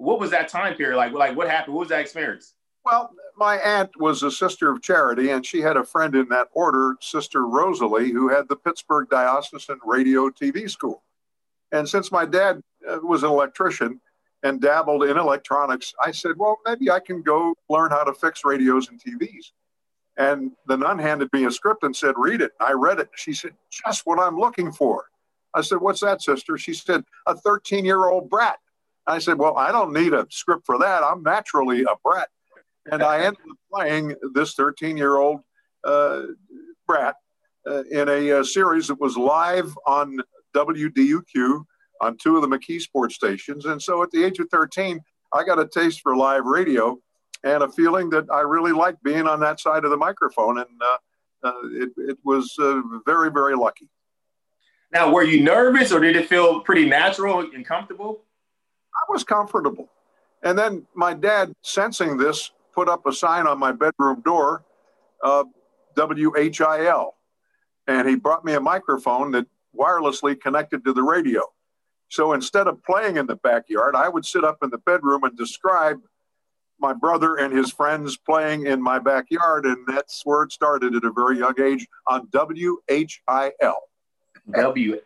what 0.01 0.19
was 0.19 0.31
that 0.31 0.47
time 0.47 0.75
period 0.75 0.97
like? 0.97 1.13
Like 1.13 1.37
what 1.37 1.47
happened? 1.47 1.75
What 1.75 1.81
was 1.81 1.89
that 1.89 2.01
experience? 2.01 2.55
Well, 2.83 3.11
my 3.37 3.57
aunt 3.57 3.91
was 3.99 4.23
a 4.23 4.31
sister 4.31 4.71
of 4.71 4.81
charity, 4.81 5.29
and 5.29 5.45
she 5.45 5.61
had 5.61 5.77
a 5.77 5.83
friend 5.83 6.15
in 6.15 6.27
that 6.29 6.47
order, 6.53 6.95
Sister 6.99 7.45
Rosalie, 7.45 8.11
who 8.11 8.27
had 8.27 8.49
the 8.49 8.55
Pittsburgh 8.55 9.07
Diocesan 9.09 9.79
Radio 9.85 10.29
TV 10.29 10.67
School. 10.67 11.03
And 11.71 11.87
since 11.87 12.11
my 12.11 12.25
dad 12.25 12.61
uh, 12.89 12.97
was 13.03 13.21
an 13.21 13.29
electrician 13.29 14.01
and 14.43 14.59
dabbled 14.59 15.03
in 15.03 15.17
electronics, 15.17 15.93
I 16.03 16.11
said, 16.11 16.31
well, 16.37 16.59
maybe 16.65 16.89
I 16.89 16.99
can 16.99 17.21
go 17.21 17.55
learn 17.69 17.91
how 17.91 18.03
to 18.03 18.13
fix 18.13 18.43
radios 18.43 18.89
and 18.89 18.99
TVs. 18.99 19.51
And 20.17 20.51
the 20.67 20.77
nun 20.77 20.99
handed 20.99 21.29
me 21.31 21.45
a 21.45 21.51
script 21.51 21.83
and 21.83 21.95
said, 21.95 22.15
read 22.17 22.41
it. 22.41 22.51
I 22.59 22.73
read 22.73 22.99
it. 22.99 23.09
She 23.15 23.33
said, 23.33 23.53
just 23.71 24.05
what 24.05 24.19
I'm 24.19 24.37
looking 24.37 24.71
for. 24.71 25.05
I 25.53 25.61
said, 25.61 25.79
what's 25.79 26.01
that, 26.01 26.21
sister? 26.21 26.57
She 26.57 26.73
said, 26.73 27.03
a 27.27 27.35
13 27.35 27.85
year 27.85 28.05
old 28.05 28.29
brat 28.29 28.57
I 29.07 29.19
said, 29.19 29.37
Well, 29.37 29.57
I 29.57 29.71
don't 29.71 29.93
need 29.93 30.13
a 30.13 30.27
script 30.29 30.65
for 30.65 30.77
that. 30.79 31.03
I'm 31.03 31.23
naturally 31.23 31.83
a 31.83 31.95
brat. 32.03 32.29
And 32.91 33.03
I 33.03 33.17
ended 33.17 33.41
up 33.49 33.57
playing 33.71 34.15
this 34.33 34.53
13 34.53 34.97
year 34.97 35.17
old 35.17 35.41
uh, 35.83 36.23
brat 36.87 37.15
uh, 37.67 37.83
in 37.83 38.09
a, 38.09 38.29
a, 38.29 38.39
uh, 38.39 38.43
series 38.43 38.87
that 38.87 38.99
was 38.99 39.17
live 39.17 39.77
on 39.85 40.17
WDUQ 40.55 41.65
on 42.01 42.17
two 42.17 42.35
of 42.35 42.41
the 42.41 42.47
McKeesport 42.47 43.11
stations. 43.11 43.65
And 43.65 43.81
so 43.81 44.03
at 44.03 44.11
the 44.11 44.23
age 44.23 44.39
of 44.39 44.49
13, 44.49 44.99
I 45.33 45.43
got 45.43 45.59
a 45.59 45.67
taste 45.67 46.01
for 46.01 46.15
live 46.17 46.45
radio 46.45 46.97
and 47.43 47.63
a 47.63 47.69
feeling 47.69 48.09
that 48.09 48.25
I 48.31 48.41
really 48.41 48.71
liked 48.71 49.01
being 49.03 49.27
on 49.27 49.39
that 49.39 49.59
side 49.59 49.85
of 49.85 49.91
the 49.91 49.97
microphone. 49.97 50.57
And 50.59 50.67
uh, 50.81 51.47
uh 51.47 51.53
it, 51.73 51.89
it 51.97 52.17
was 52.25 52.53
uh, 52.59 52.81
very, 53.05 53.31
very 53.31 53.55
lucky. 53.55 53.87
Now, 54.91 55.11
were 55.11 55.23
you 55.23 55.41
nervous 55.41 55.91
or 55.91 56.01
did 56.01 56.17
it 56.17 56.27
feel 56.27 56.59
pretty 56.61 56.85
natural 56.85 57.39
and 57.39 57.65
comfortable? 57.65 58.23
I 58.93 59.11
was 59.11 59.23
comfortable. 59.23 59.89
And 60.43 60.57
then 60.57 60.85
my 60.95 61.13
dad, 61.13 61.53
sensing 61.61 62.17
this, 62.17 62.51
put 62.73 62.89
up 62.89 63.05
a 63.05 63.13
sign 63.13 63.47
on 63.47 63.59
my 63.59 63.71
bedroom 63.71 64.21
door, 64.25 64.65
uh, 65.23 65.43
WHIL. 65.95 67.15
And 67.87 68.09
he 68.09 68.15
brought 68.15 68.43
me 68.43 68.53
a 68.53 68.59
microphone 68.59 69.31
that 69.31 69.45
wirelessly 69.77 70.39
connected 70.39 70.83
to 70.85 70.93
the 70.93 71.03
radio. 71.03 71.43
So 72.11 72.33
instead 72.33 72.67
of 72.67 72.83
playing 72.83 73.15
in 73.15 73.25
the 73.25 73.37
backyard, 73.37 73.95
I 73.95 74.09
would 74.09 74.25
sit 74.25 74.43
up 74.43 74.57
in 74.61 74.69
the 74.69 74.79
bedroom 74.79 75.23
and 75.23 75.37
describe 75.37 76.01
my 76.77 76.91
brother 76.91 77.37
and 77.37 77.55
his 77.55 77.71
friends 77.71 78.17
playing 78.17 78.67
in 78.67 78.81
my 78.81 78.99
backyard. 78.99 79.65
And 79.65 79.77
that's 79.87 80.21
where 80.25 80.43
it 80.43 80.51
started 80.51 80.93
at 80.93 81.05
a 81.05 81.11
very 81.13 81.39
young 81.39 81.53
age 81.57 81.87
on 82.07 82.27
WHIL. 82.33 83.77
WHIL. 84.45 84.99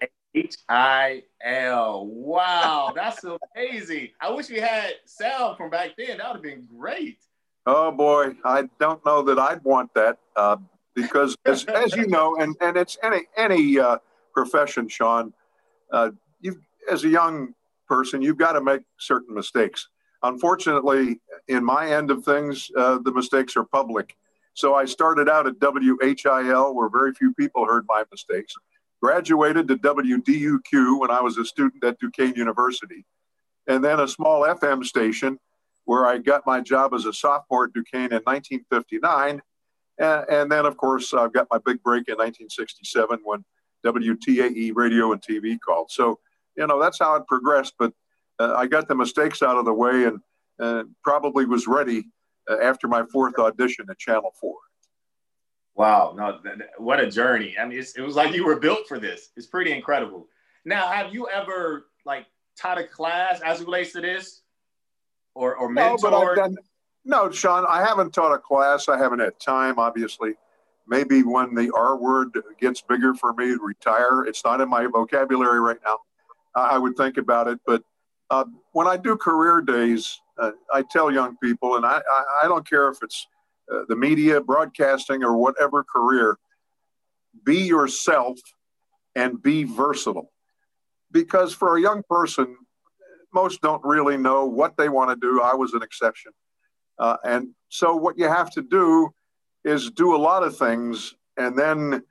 Wow, 2.08 2.94
that's 2.96 3.24
amazing. 3.24 4.10
I 4.20 4.32
wish 4.32 4.50
we 4.50 4.60
had 4.60 4.94
sound 5.06 5.58
from 5.58 5.70
back 5.70 5.92
then. 6.00 6.18
That 6.18 6.28
would 6.28 6.38
have 6.38 6.42
been 6.42 6.68
great. 6.76 7.20
Oh 7.68 7.92
boy, 7.92 8.34
I 8.44 8.68
don't 8.80 9.06
know 9.06 9.22
that 9.22 9.38
I'd 9.38 9.64
want 9.64 9.94
that 9.94 10.18
uh, 10.36 10.58
because, 10.96 11.38
as, 11.46 11.66
as 11.66 11.96
you 11.96 12.08
know, 12.08 12.38
and, 12.38 12.56
and 12.62 12.78
it's 12.78 12.98
any 13.04 13.28
any 13.38 13.80
uh, 13.80 14.00
profession, 14.34 14.88
Sean. 14.88 15.34
Uh, 15.92 16.10
you 16.42 16.60
as 16.92 17.04
a 17.04 17.10
young 17.10 17.54
person, 17.88 18.22
you've 18.22 18.38
got 18.38 18.54
to 18.54 18.62
make 18.62 18.82
certain 19.00 19.34
mistakes. 19.34 19.88
Unfortunately, 20.24 21.20
in 21.48 21.64
my 21.64 21.90
end 21.92 22.10
of 22.10 22.24
things, 22.24 22.70
uh, 22.76 22.98
the 23.00 23.12
mistakes 23.12 23.56
are 23.56 23.64
public. 23.64 24.16
So 24.54 24.74
I 24.74 24.86
started 24.86 25.30
out 25.30 25.48
at 25.48 25.60
WHIL, 25.60 26.74
where 26.74 26.90
very 26.90 27.14
few 27.14 27.34
people 27.34 27.66
heard 27.66 27.86
my 27.88 28.04
mistakes. 28.10 28.54
Graduated 29.02 29.68
to 29.68 29.76
WDUQ 29.76 31.00
when 31.00 31.12
I 31.12 31.22
was 31.22 31.38
a 31.38 31.46
student 31.46 31.84
at 31.84 32.00
Duquesne 32.00 32.34
University, 32.36 33.06
and 33.68 33.84
then 33.84 34.00
a 34.00 34.08
small 34.08 34.44
FM 34.44 34.84
station 34.84 35.38
where 35.84 36.06
I 36.06 36.18
got 36.18 36.46
my 36.46 36.62
job 36.62 36.94
as 36.94 37.06
a 37.06 37.14
sophomore 37.14 37.66
at 37.66 37.74
Duquesne 37.74 38.12
in 38.12 38.22
1959. 38.24 39.42
And, 39.98 40.26
and 40.30 40.52
then, 40.52 40.66
of 40.66 40.78
course, 40.78 41.14
I've 41.14 41.34
got 41.34 41.48
my 41.52 41.60
big 41.64 41.84
break 41.84 42.08
in 42.08 42.16
1967 42.16 43.20
when 43.24 43.46
WTAE 43.86 44.72
radio 44.76 45.12
and 45.12 45.22
TV 45.22 45.58
called. 45.60 45.92
So, 45.92 46.20
you 46.58 46.68
know, 46.68 46.80
that's 46.80 47.00
how 47.00 47.16
it 47.16 47.28
progressed. 47.28 47.74
But 47.78 47.94
uh, 48.40 48.54
I 48.56 48.68
got 48.68 48.88
the 48.88 48.96
mistakes 48.96 49.42
out 49.42 49.58
of 49.58 49.66
the 49.66 49.74
way 49.74 50.06
and 50.06 50.20
uh, 50.60 50.84
probably 51.04 51.46
was 51.46 51.68
ready 51.68 52.06
uh, 52.50 52.58
after 52.62 52.88
my 52.88 53.04
fourth 53.12 53.38
audition 53.40 53.86
at 53.90 53.98
Channel 53.98 54.34
4. 54.40 54.54
Wow, 55.76 56.14
no, 56.18 56.40
th- 56.42 56.58
th- 56.58 56.70
what 56.78 57.02
a 57.02 57.12
journey! 57.12 57.54
I 57.60 57.66
mean, 57.66 57.78
it 57.80 58.02
was 58.02 58.16
like 58.16 58.34
you 58.34 58.46
were 58.46 58.58
built 58.58 58.88
for 58.88 58.98
this. 58.98 59.32
It's 59.36 59.48
pretty 59.48 59.74
incredible. 59.74 60.30
Now, 60.64 60.88
have 60.88 61.14
you 61.14 61.28
ever 61.28 61.88
like 62.06 62.28
taught 62.58 62.78
a 62.78 62.86
class 62.86 63.42
as 63.42 63.60
it 63.60 63.66
relates 63.66 63.92
to 63.92 64.00
this? 64.00 64.42
or 65.36 65.56
or 65.56 65.70
mentor? 65.70 66.10
No, 66.10 66.36
done, 66.36 66.58
no, 67.04 67.30
Sean, 67.30 67.66
I 67.70 67.86
haven't 67.86 68.14
taught 68.14 68.34
a 68.34 68.40
class. 68.40 68.90
I 68.90 68.98
haven't 68.98 69.20
had 69.20 69.40
time, 69.40 69.78
obviously. 69.78 70.34
Maybe 70.88 71.24
when 71.24 71.54
the 71.54 71.72
R 71.76 71.98
word 71.98 72.30
gets 72.60 72.82
bigger 72.82 73.14
for 73.14 73.34
me 73.34 73.48
to 73.48 73.60
retire, 73.62 74.24
it's 74.24 74.44
not 74.44 74.62
in 74.62 74.70
my 74.70 74.88
vocabulary 74.88 75.60
right 75.60 75.78
now. 75.86 76.00
I 76.56 76.78
would 76.78 76.96
think 76.96 77.18
about 77.18 77.48
it. 77.48 77.60
But 77.66 77.84
uh, 78.30 78.46
when 78.72 78.88
I 78.88 78.98
do 78.98 79.16
career 79.18 79.62
days, 79.62 80.20
uh, 80.38 80.52
I 80.74 80.84
tell 80.90 81.12
young 81.12 81.38
people, 81.38 81.76
and 81.76 81.86
I, 81.86 81.98
I, 81.98 82.24
I 82.44 82.48
don't 82.48 82.68
care 82.68 82.90
if 82.90 82.98
it's 83.02 83.28
uh, 83.72 83.82
the 83.88 83.96
media, 83.96 84.42
broadcasting, 84.42 85.24
or 85.24 85.38
whatever 85.38 85.84
career, 85.84 86.38
be 87.44 87.58
yourself 87.58 88.38
and 89.16 89.42
be 89.42 89.64
versatile. 89.64 90.32
Because 91.12 91.54
for 91.54 91.78
a 91.78 91.82
young 91.82 92.04
person, 92.10 92.58
most 93.34 93.62
don't 93.62 93.84
really 93.84 94.18
know 94.18 94.46
what 94.46 94.78
they 94.78 94.90
want 94.90 95.10
to 95.10 95.16
do. 95.16 95.42
I 95.42 95.54
was 95.54 95.74
an 95.74 95.84
exception. 95.84 96.32
Uh, 96.98 97.18
and 97.24 97.50
so 97.70 97.96
what 97.96 98.18
you 98.18 98.28
have 98.28 98.50
to 98.52 98.62
do 98.62 99.14
is 99.64 99.92
do 99.92 100.16
a 100.16 100.18
lot 100.18 100.44
of 100.44 100.58
things 100.58 101.14
and 101.38 101.58
then 101.58 102.02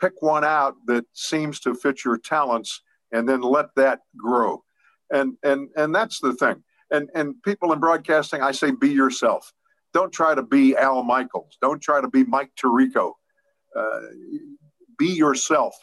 pick 0.00 0.20
one 0.20 0.44
out 0.44 0.74
that 0.86 1.04
seems 1.12 1.60
to 1.60 1.74
fit 1.74 2.04
your 2.04 2.18
talents 2.18 2.80
and 3.14 3.28
then 3.28 3.40
let 3.40 3.66
that 3.76 4.00
grow. 4.16 4.62
And 5.10 5.36
and 5.42 5.68
and 5.76 5.94
that's 5.94 6.20
the 6.20 6.34
thing. 6.34 6.62
And 6.90 7.08
and 7.14 7.42
people 7.42 7.72
in 7.72 7.80
broadcasting, 7.80 8.42
I 8.42 8.52
say 8.52 8.70
be 8.72 8.90
yourself. 8.90 9.52
Don't 9.94 10.12
try 10.12 10.34
to 10.34 10.42
be 10.42 10.76
Al 10.76 11.02
Michaels. 11.02 11.56
Don't 11.62 11.80
try 11.80 12.00
to 12.00 12.08
be 12.08 12.24
Mike 12.24 12.50
Tirico. 12.60 13.12
Uh, 13.74 14.00
be 14.98 15.08
yourself 15.08 15.74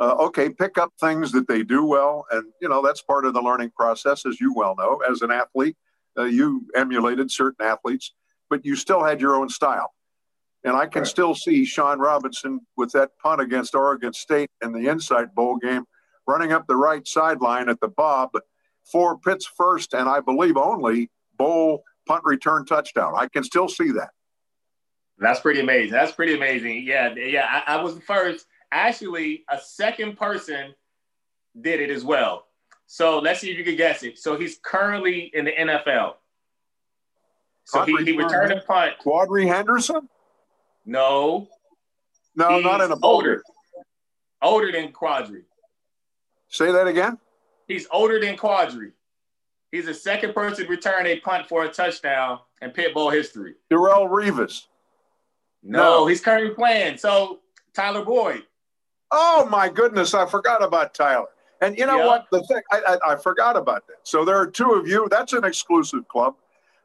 uh, 0.00 0.14
okay, 0.20 0.48
pick 0.50 0.78
up 0.78 0.92
things 1.00 1.32
that 1.32 1.48
they 1.48 1.62
do 1.62 1.84
well. 1.84 2.24
And, 2.30 2.44
you 2.60 2.68
know, 2.68 2.82
that's 2.84 3.02
part 3.02 3.24
of 3.24 3.34
the 3.34 3.42
learning 3.42 3.72
process, 3.76 4.24
as 4.26 4.40
you 4.40 4.52
well 4.54 4.74
know. 4.76 5.00
As 5.10 5.22
an 5.22 5.30
athlete, 5.30 5.76
uh, 6.16 6.24
you 6.24 6.66
emulated 6.74 7.30
certain 7.30 7.66
athletes, 7.66 8.14
but 8.48 8.64
you 8.64 8.76
still 8.76 9.02
had 9.02 9.20
your 9.20 9.34
own 9.34 9.48
style. 9.48 9.92
And 10.64 10.76
I 10.76 10.86
can 10.86 11.02
right. 11.02 11.08
still 11.08 11.34
see 11.34 11.64
Sean 11.64 11.98
Robinson 11.98 12.60
with 12.76 12.92
that 12.92 13.10
punt 13.22 13.40
against 13.40 13.74
Oregon 13.74 14.12
State 14.12 14.50
in 14.62 14.72
the 14.72 14.88
Insight 14.88 15.34
Bowl 15.34 15.56
game, 15.56 15.84
running 16.28 16.52
up 16.52 16.66
the 16.68 16.76
right 16.76 17.08
sideline 17.08 17.68
at 17.68 17.80
the 17.80 17.88
Bob 17.88 18.30
for 18.84 19.18
Pitt's 19.18 19.46
first 19.46 19.94
and 19.94 20.08
I 20.08 20.20
believe 20.20 20.56
only 20.56 21.10
bowl 21.36 21.82
punt 22.06 22.22
return 22.24 22.66
touchdown. 22.66 23.14
I 23.16 23.26
can 23.28 23.42
still 23.42 23.68
see 23.68 23.90
that. 23.92 24.10
That's 25.18 25.40
pretty 25.40 25.60
amazing. 25.60 25.92
That's 25.92 26.12
pretty 26.12 26.34
amazing. 26.34 26.84
Yeah, 26.86 27.14
yeah. 27.14 27.62
I, 27.66 27.74
I 27.76 27.82
was 27.82 27.96
the 27.96 28.00
first 28.00 28.46
actually 28.70 29.44
a 29.50 29.58
second 29.58 30.16
person 30.16 30.74
did 31.60 31.80
it 31.80 31.90
as 31.90 32.04
well. 32.04 32.46
So 32.86 33.18
let's 33.18 33.40
see 33.40 33.50
if 33.50 33.58
you 33.58 33.64
can 33.64 33.76
guess 33.76 34.02
it. 34.02 34.18
So 34.18 34.38
he's 34.38 34.58
currently 34.62 35.30
in 35.34 35.46
the 35.46 35.52
NFL. 35.52 36.14
So 37.64 37.84
he, 37.84 37.96
he 38.04 38.12
returned 38.16 38.52
a 38.52 38.60
punt. 38.60 38.94
Quadree 39.04 39.46
Henderson? 39.46 40.08
No. 40.86 41.48
No, 42.34 42.56
he's 42.56 42.64
not 42.64 42.80
in 42.80 42.92
a 42.92 42.96
older. 43.02 43.42
Older 44.40 44.70
than 44.72 44.92
Quadree. 44.92 45.42
Say 46.48 46.72
that 46.72 46.86
again. 46.86 47.18
He's 47.66 47.86
older 47.90 48.18
than 48.20 48.36
Quadree. 48.36 48.92
He's 49.70 49.86
the 49.86 49.94
second 49.94 50.34
person 50.34 50.64
to 50.64 50.70
return 50.70 51.06
a 51.06 51.20
punt 51.20 51.46
for 51.48 51.64
a 51.64 51.68
touchdown 51.68 52.40
in 52.62 52.70
Pitt 52.70 52.94
Bowl 52.94 53.10
history. 53.10 53.54
Darrelle 53.70 54.08
Revis. 54.08 54.64
No, 55.62 55.78
no, 55.78 56.06
he's 56.06 56.20
currently 56.20 56.54
playing. 56.54 56.96
So 56.96 57.40
Tyler 57.74 58.04
Boyd. 58.04 58.44
Oh 59.10 59.46
my 59.50 59.68
goodness, 59.68 60.14
I 60.14 60.26
forgot 60.26 60.62
about 60.62 60.94
Tyler. 60.94 61.26
And 61.60 61.76
you 61.76 61.86
know 61.86 62.06
what? 62.06 62.26
The 62.30 62.42
thing 62.44 62.60
I, 62.70 62.80
I, 63.02 63.12
I, 63.12 63.16
forgot 63.16 63.56
about 63.56 63.86
that. 63.88 63.96
So 64.04 64.24
there 64.24 64.36
are 64.36 64.46
two 64.46 64.72
of 64.72 64.86
you. 64.86 65.08
That's 65.10 65.32
an 65.32 65.44
exclusive 65.44 66.06
club. 66.06 66.36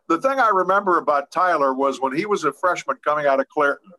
The 0.08 0.20
thing 0.20 0.40
I 0.40 0.50
remember 0.50 0.98
about 0.98 1.32
Tyler 1.32 1.74
was 1.74 2.02
when 2.02 2.16
he 2.16 2.26
was 2.26 2.44
a 2.44 2.52
freshman 2.52 2.98
coming 3.04 3.28
out 3.28 3.40
of 3.40 3.48
Clairton, 3.50 3.92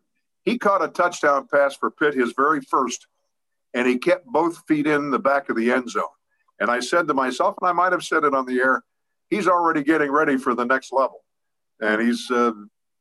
he 0.45 0.59
caught 0.59 0.85
a 0.85 0.89
touchdown 0.89 1.47
pass 1.47 1.77
for 1.77 1.91
Pitt, 1.91 2.15
his 2.15 2.33
very 2.37 2.61
first, 2.61 3.07
and 3.75 3.87
he 3.87 3.99
kept 3.99 4.27
both 4.27 4.63
feet 4.67 4.87
in 4.87 5.11
the 5.11 5.19
back 5.19 5.51
of 5.51 5.57
the 5.57 5.71
end 5.71 5.91
zone. 5.91 6.05
And 6.61 6.71
I 6.71 6.81
said 6.81 7.09
to 7.09 7.15
myself, 7.15 7.57
and 7.61 7.69
I 7.69 7.73
might 7.73 7.93
have 7.93 8.05
said 8.05 8.25
it 8.25 8.35
on 8.35 8.47
the 8.47 8.61
air, 8.61 8.83
he's 9.29 9.49
already 9.49 9.83
getting 9.83 10.11
ready 10.11 10.37
for 10.37 10.55
the 10.55 10.65
next 10.65 10.93
level, 10.93 11.25
and 11.81 12.01
he's 12.01 12.31
uh, 12.31 12.53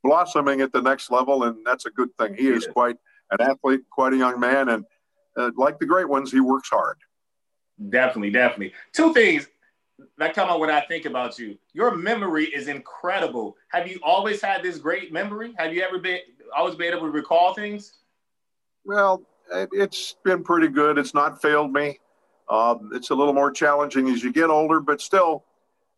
blossoming 0.03 0.62
at 0.62 0.73
the 0.73 0.81
next 0.81 1.12
level, 1.12 1.43
and 1.43 1.57
that's 1.65 1.86
a 1.86 1.91
good 1.91 2.09
thing. 2.19 2.36
He, 2.36 2.47
is 2.47 2.67
quite 2.67 2.97
an 3.31 3.41
athlete, 3.41 3.81
quite 3.91 4.13
a 4.13 4.17
young 4.17 4.39
man, 4.39 4.69
and 4.69 4.86
uh, 5.38 5.51
like 5.55 5.79
the 5.79 5.86
great 5.86 6.09
ones, 6.09 6.31
he 6.31 6.39
works 6.39 6.69
hard. 6.69 6.97
Definitely, 7.89 8.31
definitely. 8.31 8.73
Two 8.91 9.13
things 9.13 9.47
that 10.17 10.33
come 10.33 10.49
up 10.49 10.59
when 10.59 10.69
I 10.69 10.81
think 10.81 11.05
about 11.05 11.38
you. 11.38 11.57
Your 11.73 11.95
memory 11.95 12.45
is 12.45 12.67
incredible. 12.67 13.55
Have 13.69 13.88
you 13.88 13.99
always 14.03 14.41
had 14.41 14.63
this 14.63 14.77
great 14.77 15.13
memory? 15.13 15.53
Have 15.57 15.73
you 15.73 15.81
ever 15.81 15.99
been 15.99 16.19
always 16.55 16.75
been 16.75 16.93
able 16.93 17.07
to 17.07 17.12
recall 17.12 17.53
things? 17.53 17.93
Well, 18.86 19.23
it's 19.51 20.15
been 20.23 20.43
pretty 20.43 20.67
good. 20.67 20.97
It's 20.97 21.13
not 21.13 21.41
failed 21.41 21.71
me. 21.71 21.99
Um, 22.49 22.89
it's 22.93 23.10
a 23.10 23.15
little 23.15 23.34
more 23.34 23.51
challenging 23.51 24.10
as 24.10 24.23
you 24.23 24.32
get 24.32 24.49
older, 24.49 24.79
but 24.79 25.01
still, 25.01 25.45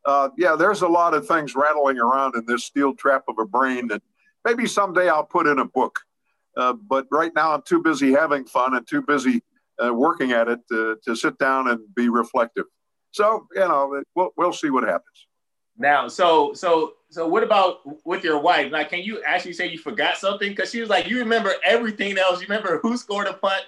uh, 0.06 0.30
yeah, 0.38 0.56
there's 0.56 0.84
a 0.84 0.88
lot 0.88 1.14
of 1.14 1.28
things 1.28 1.56
rattling 1.56 1.98
around 2.00 2.36
in 2.36 2.46
this 2.46 2.64
steel 2.64 2.94
trap 2.94 3.24
of 3.28 3.40
a 3.40 3.46
brain 3.46 3.88
that 3.88 4.02
maybe 4.44 4.68
someday 4.68 5.10
I'll 5.10 5.26
put 5.26 5.48
in 5.48 5.60
a 5.60 5.66
book. 5.66 6.00
Uh, 6.56 6.74
but 6.74 7.08
right 7.12 7.32
now, 7.36 7.54
I'm 7.54 7.64
too 7.64 7.82
busy 7.82 8.12
having 8.12 8.46
fun 8.46 8.76
and 8.76 8.88
too 8.88 9.02
busy 9.02 9.42
uh, 9.84 9.94
working 9.94 10.32
at 10.32 10.48
it 10.48 10.60
to, 10.70 10.98
to 11.04 11.16
sit 11.16 11.38
down 11.38 11.70
and 11.70 11.82
be 11.96 12.10
reflective. 12.10 12.66
So, 13.12 13.48
you 13.54 13.62
know, 13.62 14.04
we'll, 14.16 14.32
we'll 14.38 14.54
see 14.54 14.70
what 14.70 14.84
happens. 14.84 15.28
Now, 15.78 16.08
so, 16.08 16.54
so, 16.54 16.94
so 17.16 17.26
what 17.26 17.44
about 17.44 17.80
with 18.06 18.26
your 18.26 18.40
wife? 18.40 18.74
Like, 18.74 18.90
can 18.90 19.00
you 19.00 19.24
actually 19.26 19.54
say 19.54 19.70
you 19.70 19.78
forgot 19.78 20.18
something? 20.18 20.50
Because 20.50 20.70
she 20.70 20.82
was 20.82 20.90
like, 20.90 21.08
you 21.08 21.18
remember 21.20 21.54
everything 21.64 22.18
else. 22.18 22.42
You 22.42 22.48
remember 22.48 22.80
who 22.80 22.98
scored 22.98 23.28
a 23.28 23.34
punt 23.34 23.64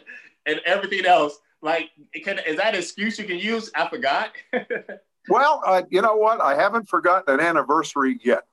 and 0.46 0.60
everything 0.66 1.06
else. 1.06 1.40
Like, 1.62 1.92
can, 2.26 2.42
is 2.46 2.58
that 2.58 2.74
an 2.74 2.82
excuse 2.82 3.18
you 3.18 3.24
can 3.24 3.40
use? 3.40 3.72
I 3.74 3.88
forgot. 3.88 4.32
well, 5.30 5.62
uh, 5.66 5.84
you 5.90 6.02
know 6.02 6.18
what? 6.18 6.42
I 6.42 6.56
haven't 6.56 6.90
forgotten 6.90 7.36
an 7.36 7.40
anniversary 7.40 8.20
yet. 8.22 8.44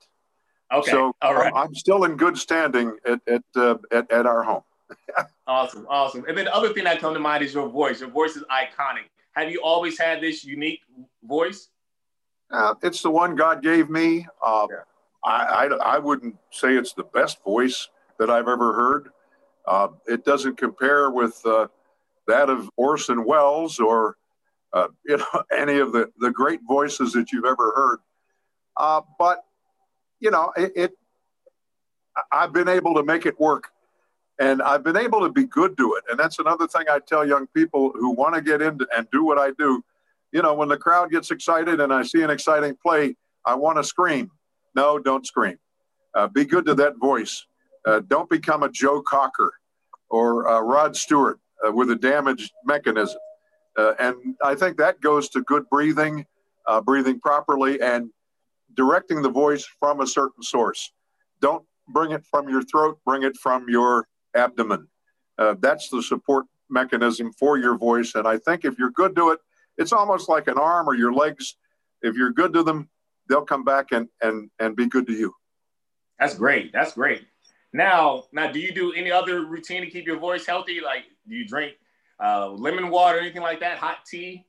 Okay. 0.73 0.93
So 0.93 1.17
all 1.21 1.35
right. 1.35 1.53
I'm 1.57 1.75
still 1.75 2.05
in 2.05 2.17
good 2.17 2.39
standing 2.39 2.97
at 3.05 3.21
at 3.27 3.43
uh, 3.57 3.75
at, 3.91 4.09
at, 4.13 4.27
our 4.27 4.45
home. 4.45 4.63
awesome, 5.49 5.89
awesome. 5.91 6.25
And 6.29 6.39
then 6.39 6.45
the 6.45 6.55
other 6.55 6.73
thing 6.73 6.85
that 6.85 7.01
comes 7.01 7.17
to 7.17 7.21
mind 7.21 7.43
is 7.43 7.53
your 7.53 7.69
voice. 7.69 8.01
Your 8.01 8.11
voice 8.11 8.37
is 8.37 8.45
iconic. 8.45 9.11
Have 9.33 9.51
you 9.51 9.61
always 9.61 9.99
had 9.99 10.21
this 10.21 10.45
unique 10.45 10.83
voice? 11.25 11.69
Uh, 12.51 12.75
it's 12.83 13.03
the 13.03 13.11
one 13.11 13.35
God 13.35 13.63
gave 13.63 13.91
me. 13.91 14.27
Uh, 14.45 14.67
yeah. 14.71 14.77
I, 15.25 15.67
I, 15.67 15.97
I 15.97 15.99
wouldn't 15.99 16.37
say 16.51 16.77
it's 16.77 16.93
the 16.93 17.05
best 17.05 17.43
voice 17.43 17.89
that 18.19 18.31
I've 18.31 18.49
ever 18.49 18.73
heard. 18.75 19.09
Uh, 19.67 19.89
it 20.07 20.25
doesn't 20.25 20.57
compare 20.57 21.11
with 21.11 21.41
uh, 21.47 21.69
that 22.27 22.51
of 22.51 22.69
Orson 22.77 23.25
Welles 23.25 23.81
or 23.81 24.17
uh, 24.75 24.89
you 25.07 25.17
know, 25.17 25.43
any 25.57 25.79
of 25.79 25.93
the, 25.93 26.11
the 26.19 26.31
great 26.31 26.61
voices 26.67 27.13
that 27.13 27.33
you've 27.33 27.45
ever 27.45 27.73
heard. 27.75 27.99
Uh, 28.77 29.01
but, 29.19 29.45
you 30.21 30.31
know, 30.31 30.53
it, 30.57 30.73
it, 30.75 30.93
I've 32.31 32.53
been 32.53 32.69
able 32.69 32.95
to 32.95 33.03
make 33.03 33.25
it 33.25 33.39
work 33.41 33.71
and 34.39 34.61
I've 34.63 34.83
been 34.83 34.97
able 34.97 35.21
to 35.21 35.31
be 35.31 35.45
good 35.45 35.77
to 35.79 35.95
it. 35.95 36.05
And 36.11 36.19
that's 36.19 36.39
another 36.39 36.67
thing 36.67 36.87
I 36.91 36.99
tell 36.99 37.27
young 37.27 37.47
people 37.49 37.93
who 37.95 38.11
want 38.11 38.35
to 38.35 38.43
get 38.43 38.61
into 38.61 38.87
and 38.97 39.07
do 39.13 39.25
what 39.25 39.39
I 39.39 39.53
do. 39.59 39.85
You 40.35 40.43
know, 40.43 40.53
when 40.53 40.69
the 40.69 40.77
crowd 40.77 41.13
gets 41.13 41.31
excited 41.31 41.81
and 41.81 41.95
I 41.95 42.03
see 42.03 42.23
an 42.23 42.29
exciting 42.29 42.77
play, 42.85 43.15
I 43.47 43.55
want 43.55 43.79
to 43.79 43.85
scream. 43.85 44.33
No, 44.75 44.99
don't 44.99 45.25
scream. 45.25 45.57
Uh, 46.13 46.27
be 46.27 46.45
good 46.45 46.67
to 46.67 46.75
that 46.75 46.95
voice. 46.99 47.47
Uh, 47.87 48.01
don't 48.09 48.29
become 48.29 48.65
a 48.65 48.69
Joe 48.69 49.01
Cocker 49.01 49.53
or 50.11 50.49
uh, 50.49 50.61
Rod 50.61 50.97
Stewart 50.97 51.39
uh, 51.65 51.71
with 51.71 51.89
a 51.93 51.95
damaged 51.95 52.51
mechanism. 52.65 53.19
Uh, 53.79 53.95
and 54.01 54.17
I 54.43 54.57
think 54.57 54.77
that 54.79 55.01
goes 55.01 55.29
to 55.31 55.43
good 55.43 55.71
breathing, 55.71 56.27
breathing 56.85 57.21
properly, 57.21 57.81
and 57.81 58.11
directing 58.75 59.23
the 59.23 59.31
voice 59.31 59.65
from 59.79 60.01
a 60.01 60.07
certain 60.07 60.43
source. 60.43 60.91
Don't 61.41 61.65
bring 61.89 62.11
it 62.11 62.25
from 62.27 62.49
your 62.49 62.63
throat, 62.65 62.99
bring 63.07 63.23
it 63.23 63.37
from 63.37 63.67
your 63.69 64.09
abdomen. 64.35 64.89
that's 65.61 65.91
the 65.91 66.03
support 66.03 66.47
mechanism 66.69 67.33
for 67.33 67.57
your 67.57 67.77
voice. 67.77 68.17
And 68.17 68.27
I 68.27 68.39
think 68.39 68.65
if 68.65 68.77
you're 68.81 68.91
good 68.91 69.15
to 69.15 69.31
it, 69.31 69.39
it's 69.79 69.93
almost 69.93 70.29
like 70.29 70.49
an 70.49 70.59
arm 70.59 70.89
or 70.89 70.95
your 70.95 71.13
legs. 71.13 71.57
If 72.03 72.17
you're 72.17 72.33
good 72.33 72.53
to 72.55 72.63
them, 72.63 72.89
they'll 73.29 73.45
come 73.45 73.65
back 73.65 73.93
and 73.93 74.09
and 74.21 74.51
and 74.59 74.77
be 74.77 74.87
good 74.87 75.07
to 75.07 75.13
you. 75.13 75.35
That's 76.19 76.35
great. 76.35 76.73
That's 76.73 76.93
great. 76.93 77.27
Now, 77.73 78.25
now, 78.33 78.53
do 78.53 78.61
you 78.61 78.73
do 78.73 78.93
any 78.93 79.11
other 79.11 79.45
routine 79.47 79.83
to 79.83 79.91
keep 79.91 80.07
your 80.07 80.19
voice 80.19 80.47
healthy? 80.47 80.81
Like, 80.81 81.05
do 81.29 81.35
you 81.35 81.45
drink 81.45 81.75
uh, 82.23 82.51
lemon 82.51 82.89
water, 82.89 83.19
or 83.19 83.21
anything 83.21 83.43
like 83.43 83.61
that? 83.61 83.79
Hot 83.79 83.99
tea? 84.07 84.47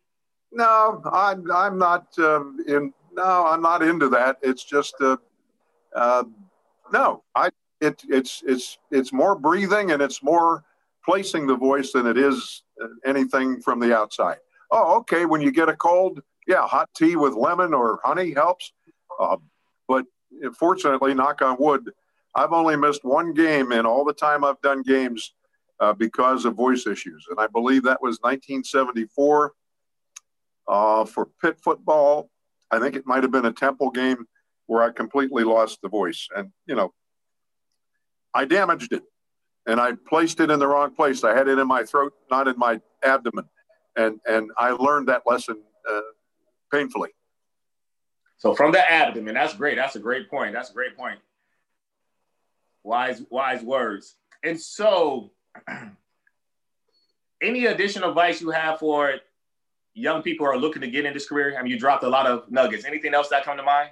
No, 0.51 1.01
I'm 1.11 1.49
I'm 1.51 1.77
not 1.77 2.07
um, 2.19 2.57
in. 2.67 2.93
No, 3.13 3.47
I'm 3.47 3.61
not 3.61 3.81
into 3.81 4.09
that. 4.09 4.37
It's 4.43 4.63
just 4.63 4.93
uh, 5.01 5.17
uh, 5.95 6.25
no. 6.93 7.23
I 7.35 7.49
it 7.81 8.03
it's 8.07 8.43
it's 8.45 8.77
it's 8.91 9.11
more 9.11 9.35
breathing 9.35 9.91
and 9.91 10.01
it's 10.01 10.21
more 10.21 10.63
placing 11.03 11.47
the 11.47 11.55
voice 11.55 11.91
than 11.93 12.05
it 12.05 12.17
is 12.17 12.63
uh, 12.81 12.87
anything 13.05 13.61
from 13.61 13.79
the 13.79 13.95
outside. 13.95 14.37
Oh, 14.77 14.97
okay. 14.97 15.25
When 15.25 15.39
you 15.39 15.51
get 15.51 15.69
a 15.69 15.75
cold, 15.75 16.19
yeah, 16.47 16.67
hot 16.67 16.89
tea 16.97 17.15
with 17.15 17.33
lemon 17.33 17.73
or 17.73 18.01
honey 18.03 18.33
helps. 18.33 18.73
Uh, 19.17 19.37
but 19.87 20.05
fortunately, 20.59 21.13
knock 21.13 21.41
on 21.41 21.55
wood, 21.57 21.89
I've 22.35 22.51
only 22.51 22.75
missed 22.75 23.05
one 23.05 23.33
game 23.33 23.71
in 23.71 23.85
all 23.85 24.03
the 24.03 24.13
time 24.13 24.43
I've 24.43 24.59
done 24.59 24.81
games 24.81 25.33
uh, 25.79 25.93
because 25.93 26.43
of 26.43 26.55
voice 26.55 26.87
issues. 26.87 27.25
And 27.29 27.39
I 27.39 27.47
believe 27.47 27.83
that 27.83 28.01
was 28.01 28.19
1974 28.19 29.53
uh, 30.67 31.05
for 31.05 31.29
Pitt 31.41 31.57
football. 31.63 32.29
I 32.69 32.79
think 32.79 32.97
it 32.97 33.07
might 33.07 33.23
have 33.23 33.31
been 33.31 33.45
a 33.45 33.53
Temple 33.53 33.91
game 33.91 34.25
where 34.65 34.83
I 34.83 34.89
completely 34.89 35.45
lost 35.45 35.79
the 35.83 35.87
voice. 35.87 36.27
And, 36.35 36.51
you 36.67 36.75
know, 36.75 36.93
I 38.33 38.43
damaged 38.43 38.91
it 38.91 39.03
and 39.65 39.79
I 39.79 39.93
placed 40.09 40.41
it 40.41 40.51
in 40.51 40.59
the 40.59 40.67
wrong 40.67 40.93
place. 40.93 41.23
I 41.23 41.33
had 41.33 41.47
it 41.47 41.59
in 41.59 41.67
my 41.67 41.83
throat, 41.83 42.11
not 42.29 42.49
in 42.49 42.59
my 42.59 42.81
abdomen. 43.05 43.45
And, 43.95 44.19
and 44.25 44.51
I 44.57 44.71
learned 44.71 45.07
that 45.07 45.23
lesson 45.25 45.61
uh, 45.89 46.01
painfully. 46.71 47.09
So 48.37 48.53
from 48.53 48.71
the 48.71 48.91
abdomen, 48.91 49.33
that's 49.33 49.55
great. 49.55 49.77
That's 49.77 49.95
a 49.95 49.99
great 49.99 50.29
point. 50.29 50.53
That's 50.53 50.69
a 50.69 50.73
great 50.73 50.97
point. 50.97 51.19
Wise, 52.83 53.23
wise 53.29 53.63
words. 53.63 54.15
And 54.43 54.59
so, 54.59 55.31
any 57.41 57.65
additional 57.65 58.09
advice 58.09 58.41
you 58.41 58.51
have 58.51 58.79
for 58.79 59.13
young 59.93 60.21
people 60.21 60.45
who 60.45 60.51
are 60.51 60.57
looking 60.57 60.81
to 60.81 60.87
get 60.87 61.05
in 61.05 61.13
this 61.13 61.27
career? 61.27 61.57
I 61.57 61.63
mean, 61.63 61.71
you 61.71 61.79
dropped 61.79 62.03
a 62.03 62.09
lot 62.09 62.27
of 62.27 62.51
nuggets. 62.51 62.85
Anything 62.85 63.13
else 63.13 63.29
that 63.29 63.43
come 63.43 63.57
to 63.57 63.63
mind? 63.63 63.89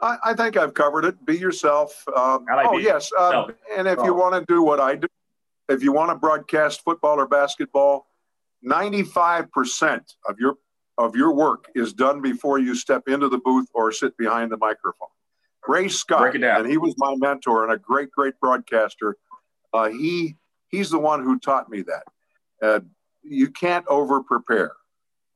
I, 0.00 0.16
I 0.24 0.34
think 0.34 0.56
I've 0.56 0.74
covered 0.74 1.04
it. 1.04 1.26
Be 1.26 1.36
yourself. 1.36 2.04
Um, 2.16 2.46
like 2.46 2.68
oh, 2.68 2.78
yes. 2.78 3.10
Um, 3.18 3.52
and 3.76 3.88
if 3.88 3.98
oh. 3.98 4.04
you 4.04 4.14
want 4.14 4.34
to 4.34 4.52
do 4.52 4.62
what 4.62 4.80
I 4.80 4.94
do, 4.94 5.08
if 5.68 5.82
you 5.82 5.92
want 5.92 6.10
to 6.10 6.16
broadcast 6.16 6.82
football 6.82 7.18
or 7.20 7.26
basketball, 7.26 8.06
95% 8.64 10.00
of 10.28 10.38
your 10.38 10.56
of 10.96 11.14
your 11.14 11.32
work 11.32 11.66
is 11.76 11.92
done 11.92 12.20
before 12.20 12.58
you 12.58 12.74
step 12.74 13.06
into 13.06 13.28
the 13.28 13.38
booth 13.38 13.68
or 13.72 13.92
sit 13.92 14.16
behind 14.16 14.50
the 14.50 14.56
microphone. 14.56 15.08
Ray 15.68 15.88
Scott, 15.88 16.34
and 16.58 16.66
he 16.68 16.76
was 16.76 16.94
my 16.98 17.14
mentor 17.16 17.62
and 17.62 17.72
a 17.72 17.78
great, 17.78 18.10
great 18.10 18.34
broadcaster. 18.40 19.16
Uh, 19.72 19.90
he 19.90 20.34
he's 20.68 20.90
the 20.90 20.98
one 20.98 21.22
who 21.22 21.38
taught 21.38 21.70
me 21.70 21.82
that. 21.82 22.02
Uh, 22.60 22.80
you 23.22 23.50
can't 23.50 23.86
over 23.86 24.22
prepare. 24.22 24.72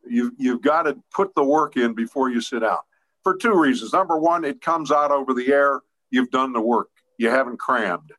You've 0.04 0.32
you've 0.38 0.62
got 0.62 0.82
to 0.82 0.98
put 1.14 1.34
the 1.34 1.44
work 1.44 1.76
in 1.76 1.94
before 1.94 2.30
you 2.30 2.40
sit 2.40 2.60
down. 2.60 2.78
For 3.22 3.36
two 3.36 3.56
reasons. 3.56 3.92
Number 3.92 4.18
one, 4.18 4.44
it 4.44 4.60
comes 4.60 4.90
out 4.90 5.12
over 5.12 5.32
the 5.32 5.52
air. 5.52 5.80
You've 6.10 6.30
done 6.30 6.52
the 6.52 6.60
work. 6.60 6.88
You 7.18 7.30
haven't 7.30 7.58
crammed. 7.58 8.10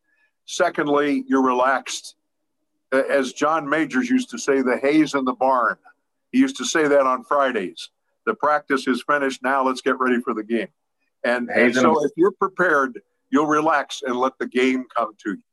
Secondly, 0.45 1.23
you're 1.27 1.43
relaxed 1.43 2.15
as 2.91 3.33
John 3.33 3.67
Majors 3.67 4.09
used 4.09 4.29
to 4.31 4.37
say, 4.37 4.61
the 4.61 4.77
hay's 4.77 5.15
in 5.15 5.25
the 5.25 5.33
barn. 5.33 5.77
He 6.31 6.39
used 6.39 6.57
to 6.57 6.65
say 6.65 6.87
that 6.87 7.01
on 7.01 7.23
Fridays. 7.23 7.89
The 8.25 8.33
practice 8.35 8.87
is 8.87 9.03
finished. 9.03 9.41
Now 9.43 9.63
let's 9.63 9.81
get 9.81 9.99
ready 9.99 10.21
for 10.21 10.33
the 10.33 10.43
game. 10.43 10.67
And, 11.23 11.49
and 11.49 11.73
so 11.73 12.03
if 12.03 12.11
you're 12.15 12.31
prepared, 12.31 12.99
you'll 13.29 13.47
relax 13.47 14.01
and 14.05 14.15
let 14.15 14.37
the 14.37 14.47
game 14.47 14.85
come 14.95 15.13
to 15.23 15.31
you. 15.31 15.43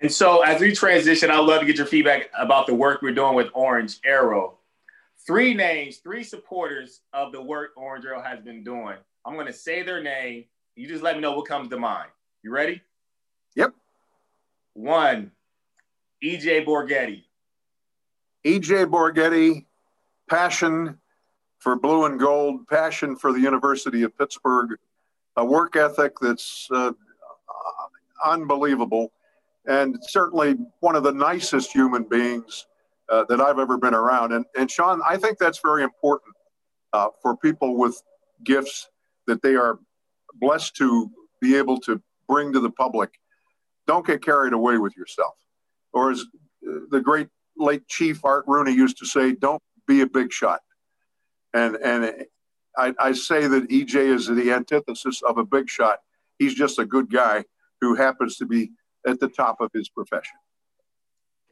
And 0.00 0.12
so 0.12 0.42
as 0.42 0.60
we 0.60 0.74
transition, 0.74 1.30
I'd 1.30 1.38
love 1.38 1.60
to 1.60 1.66
get 1.66 1.76
your 1.76 1.86
feedback 1.86 2.30
about 2.38 2.66
the 2.66 2.74
work 2.74 3.00
we're 3.00 3.14
doing 3.14 3.34
with 3.34 3.48
Orange 3.54 4.00
Arrow. 4.04 4.58
Three 5.26 5.54
names, 5.54 5.98
three 5.98 6.22
supporters 6.22 7.00
of 7.12 7.32
the 7.32 7.40
work 7.40 7.70
Orange 7.76 8.04
Arrow 8.04 8.22
has 8.22 8.40
been 8.40 8.62
doing. 8.62 8.96
I'm 9.24 9.34
going 9.34 9.46
to 9.46 9.52
say 9.52 9.82
their 9.82 10.02
name. 10.02 10.44
You 10.74 10.86
just 10.86 11.02
let 11.02 11.14
me 11.14 11.22
know 11.22 11.32
what 11.32 11.46
comes 11.46 11.70
to 11.70 11.78
mind. 11.78 12.10
You 12.42 12.50
ready? 12.50 12.82
One, 14.74 15.30
EJ 16.22 16.66
Borghetti. 16.66 17.24
EJ 18.44 18.86
Borghetti, 18.86 19.64
passion 20.28 20.98
for 21.58 21.76
blue 21.76 22.04
and 22.04 22.18
gold, 22.20 22.66
passion 22.68 23.16
for 23.16 23.32
the 23.32 23.40
University 23.40 24.02
of 24.02 24.16
Pittsburgh, 24.18 24.78
a 25.36 25.44
work 25.44 25.76
ethic 25.76 26.12
that's 26.20 26.68
uh, 26.70 26.92
unbelievable, 28.24 29.12
and 29.66 29.96
certainly 30.02 30.56
one 30.80 30.96
of 30.96 31.02
the 31.02 31.12
nicest 31.12 31.72
human 31.72 32.04
beings 32.04 32.66
uh, 33.08 33.24
that 33.28 33.40
I've 33.40 33.58
ever 33.58 33.78
been 33.78 33.94
around. 33.94 34.32
And, 34.32 34.44
and 34.56 34.70
Sean, 34.70 35.00
I 35.08 35.16
think 35.16 35.38
that's 35.38 35.60
very 35.60 35.82
important 35.82 36.34
uh, 36.92 37.08
for 37.22 37.36
people 37.36 37.76
with 37.76 38.00
gifts 38.44 38.88
that 39.26 39.42
they 39.42 39.54
are 39.54 39.78
blessed 40.34 40.76
to 40.76 41.10
be 41.40 41.56
able 41.56 41.78
to 41.80 42.00
bring 42.28 42.52
to 42.52 42.60
the 42.60 42.70
public. 42.70 43.12
Don't 43.86 44.06
get 44.06 44.22
carried 44.22 44.52
away 44.52 44.78
with 44.78 44.96
yourself 44.96 45.34
or 45.94 46.10
as 46.10 46.20
uh, 46.20 46.80
the 46.90 47.00
great 47.00 47.28
late 47.56 47.86
Chief 47.88 48.22
Art 48.24 48.44
Rooney 48.46 48.72
used 48.72 48.98
to 48.98 49.06
say, 49.06 49.32
don't 49.32 49.62
be 49.86 50.02
a 50.02 50.06
big 50.06 50.32
shot. 50.32 50.60
And, 51.54 51.76
and 51.76 52.26
I, 52.76 52.92
I 52.98 53.12
say 53.12 53.46
that 53.46 53.68
EJ 53.68 53.94
is 53.94 54.26
the 54.26 54.52
antithesis 54.52 55.22
of 55.22 55.38
a 55.38 55.44
big 55.44 55.70
shot. 55.70 56.00
He's 56.38 56.54
just 56.54 56.80
a 56.80 56.84
good 56.84 57.10
guy 57.10 57.44
who 57.80 57.94
happens 57.94 58.36
to 58.38 58.46
be 58.46 58.72
at 59.06 59.20
the 59.20 59.28
top 59.28 59.60
of 59.60 59.70
his 59.72 59.88
profession. 59.88 60.36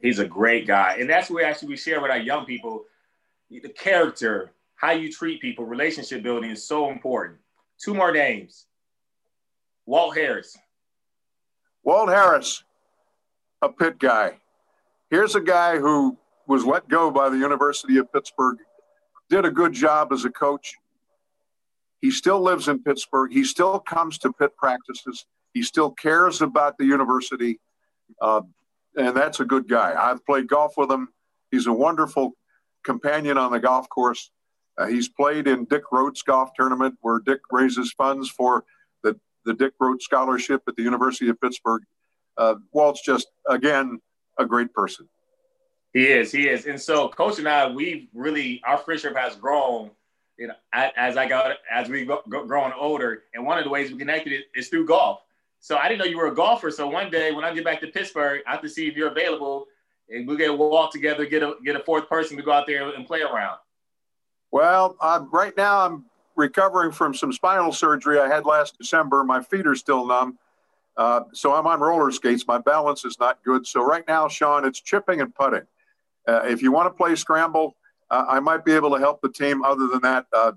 He's 0.01 0.19
a 0.19 0.27
great 0.27 0.67
guy. 0.67 0.97
And 0.99 1.09
that's 1.09 1.29
what 1.29 1.45
actually 1.45 1.69
we 1.69 1.77
share 1.77 2.01
with 2.01 2.11
our 2.11 2.17
young 2.17 2.45
people. 2.45 2.83
The 3.49 3.69
character, 3.69 4.51
how 4.75 4.91
you 4.91 5.09
treat 5.09 5.39
people, 5.39 5.65
relationship 5.65 6.21
building 6.21 6.51
is 6.51 6.67
so 6.67 6.89
important. 6.89 7.39
Two 7.81 7.93
more 7.93 8.11
names. 8.11 8.65
Walt 9.85 10.17
Harris. 10.17 10.57
Walt 11.83 12.09
Harris 12.09 12.63
a 13.61 13.69
Pitt 13.69 13.97
guy. 13.97 14.39
Here's 15.09 15.35
a 15.35 15.41
guy 15.41 15.77
who 15.77 16.17
was 16.47 16.65
let 16.65 16.87
go 16.89 17.09
by 17.09 17.29
the 17.29 17.37
University 17.37 17.97
of 17.97 18.11
Pittsburgh, 18.11 18.57
did 19.29 19.45
a 19.45 19.51
good 19.51 19.73
job 19.73 20.11
as 20.11 20.25
a 20.25 20.29
coach. 20.29 20.75
He 22.01 22.11
still 22.11 22.41
lives 22.41 22.67
in 22.67 22.83
Pittsburgh. 22.83 23.31
He 23.31 23.45
still 23.45 23.79
comes 23.79 24.17
to 24.19 24.33
Pitt 24.33 24.55
practices. 24.57 25.25
He 25.53 25.63
still 25.63 25.91
cares 25.91 26.41
about 26.41 26.77
the 26.77 26.85
university. 26.85 27.59
Uh, 28.21 28.41
and 28.97 29.15
that's 29.15 29.39
a 29.39 29.45
good 29.45 29.69
guy. 29.69 29.93
I've 29.97 30.25
played 30.25 30.47
golf 30.47 30.73
with 30.75 30.91
him. 30.91 31.07
He's 31.51 31.67
a 31.67 31.73
wonderful 31.73 32.33
companion 32.83 33.37
on 33.37 33.51
the 33.51 33.59
golf 33.59 33.87
course. 33.87 34.29
Uh, 34.77 34.87
he's 34.87 35.07
played 35.07 35.47
in 35.47 35.65
Dick 35.65 35.83
Rhodes 35.91 36.21
golf 36.21 36.49
tournament 36.55 36.95
where 37.01 37.19
Dick 37.19 37.39
raises 37.51 37.93
funds 37.93 38.29
for 38.29 38.65
the, 39.45 39.53
Dick 39.53 39.73
Rhodes 39.79 40.05
scholarship 40.05 40.63
at 40.67 40.75
the 40.75 40.83
University 40.83 41.29
of 41.29 41.39
Pittsburgh 41.39 41.83
uh, 42.37 42.55
Walt's 42.71 43.01
just 43.03 43.27
again 43.47 43.99
a 44.37 44.45
great 44.45 44.73
person. 44.73 45.07
He 45.93 46.07
is, 46.07 46.31
he 46.31 46.49
is, 46.49 46.65
and 46.65 46.81
so 46.81 47.09
Coach 47.09 47.37
and 47.37 47.47
I, 47.47 47.69
we've 47.69 48.07
really 48.13 48.61
our 48.65 48.77
friendship 48.77 49.15
has 49.15 49.35
grown. 49.35 49.91
You 50.37 50.47
know, 50.47 50.55
as 50.73 51.15
I 51.15 51.27
got 51.27 51.57
as 51.71 51.89
we 51.89 52.05
go, 52.05 52.21
grown 52.27 52.73
older, 52.73 53.23
and 53.35 53.45
one 53.45 53.59
of 53.59 53.63
the 53.63 53.69
ways 53.69 53.91
we 53.91 53.99
connected 53.99 54.43
is 54.55 54.69
through 54.69 54.87
golf. 54.87 55.21
So 55.59 55.77
I 55.77 55.87
didn't 55.87 55.99
know 55.99 56.05
you 56.05 56.17
were 56.17 56.27
a 56.27 56.35
golfer. 56.35 56.71
So 56.71 56.89
one 56.89 57.11
day 57.11 57.31
when 57.31 57.45
I 57.45 57.53
get 57.53 57.63
back 57.63 57.79
to 57.81 57.87
Pittsburgh, 57.87 58.41
I 58.47 58.51
have 58.51 58.61
to 58.63 58.69
see 58.69 58.87
if 58.87 58.95
you're 58.97 59.11
available. 59.11 59.67
and 60.09 60.27
we 60.27 60.35
get 60.35 60.49
a 60.49 60.53
walk 60.53 60.91
together, 60.91 61.25
get 61.25 61.43
a 61.43 61.53
get 61.63 61.75
a 61.75 61.79
fourth 61.79 62.09
person 62.09 62.35
to 62.37 62.43
go 62.43 62.51
out 62.51 62.65
there 62.65 62.89
and 62.89 63.05
play 63.05 63.21
around. 63.21 63.57
Well, 64.51 64.95
I'm, 64.99 65.29
right 65.31 65.55
now 65.55 65.85
I'm 65.85 66.05
recovering 66.35 66.91
from 66.91 67.13
some 67.13 67.31
spinal 67.31 67.71
surgery 67.71 68.19
I 68.19 68.27
had 68.27 68.45
last 68.45 68.77
December. 68.77 69.23
My 69.23 69.41
feet 69.41 69.67
are 69.67 69.75
still 69.75 70.05
numb. 70.05 70.37
Uh, 70.95 71.21
so 71.33 71.53
I'm 71.53 71.65
on 71.65 71.79
roller 71.79 72.11
skates. 72.11 72.47
My 72.47 72.59
balance 72.59 73.03
is 73.05 73.19
not 73.19 73.43
good. 73.43 73.65
So 73.65 73.83
right 73.83 74.03
now, 74.07 74.27
Sean, 74.27 74.65
it's 74.65 74.79
chipping 74.79 75.21
and 75.21 75.33
putting. 75.33 75.63
Uh, 76.27 76.41
if 76.45 76.61
you 76.61 76.71
want 76.71 76.87
to 76.87 76.95
play 76.95 77.15
scramble, 77.15 77.75
uh, 78.09 78.25
I 78.29 78.39
might 78.39 78.63
be 78.63 78.73
able 78.73 78.91
to 78.91 78.99
help 78.99 79.21
the 79.21 79.29
team. 79.29 79.63
Other 79.63 79.87
than 79.87 80.01
that, 80.01 80.25
uh, 80.33 80.51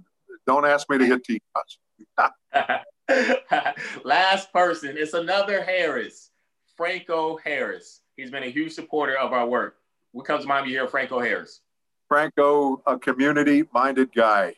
don't 0.46 0.66
ask 0.66 0.88
me 0.90 0.98
to 0.98 1.06
hit 1.06 1.24
tee 1.24 1.40
shots. 1.56 2.84
Last 4.04 4.52
person, 4.52 4.96
it's 4.96 5.14
another 5.14 5.62
Harris, 5.62 6.30
Franco 6.76 7.38
Harris. 7.42 8.02
He's 8.16 8.30
been 8.30 8.42
a 8.42 8.50
huge 8.50 8.72
supporter 8.72 9.16
of 9.16 9.32
our 9.32 9.46
work. 9.46 9.76
What 10.12 10.26
comes 10.26 10.42
to 10.42 10.48
mind 10.48 10.62
when 10.62 10.70
you 10.70 10.78
hear 10.78 10.88
Franco 10.88 11.20
Harris? 11.20 11.60
Franco, 12.08 12.82
a 12.86 12.98
community-minded 12.98 14.14
guy, 14.14 14.54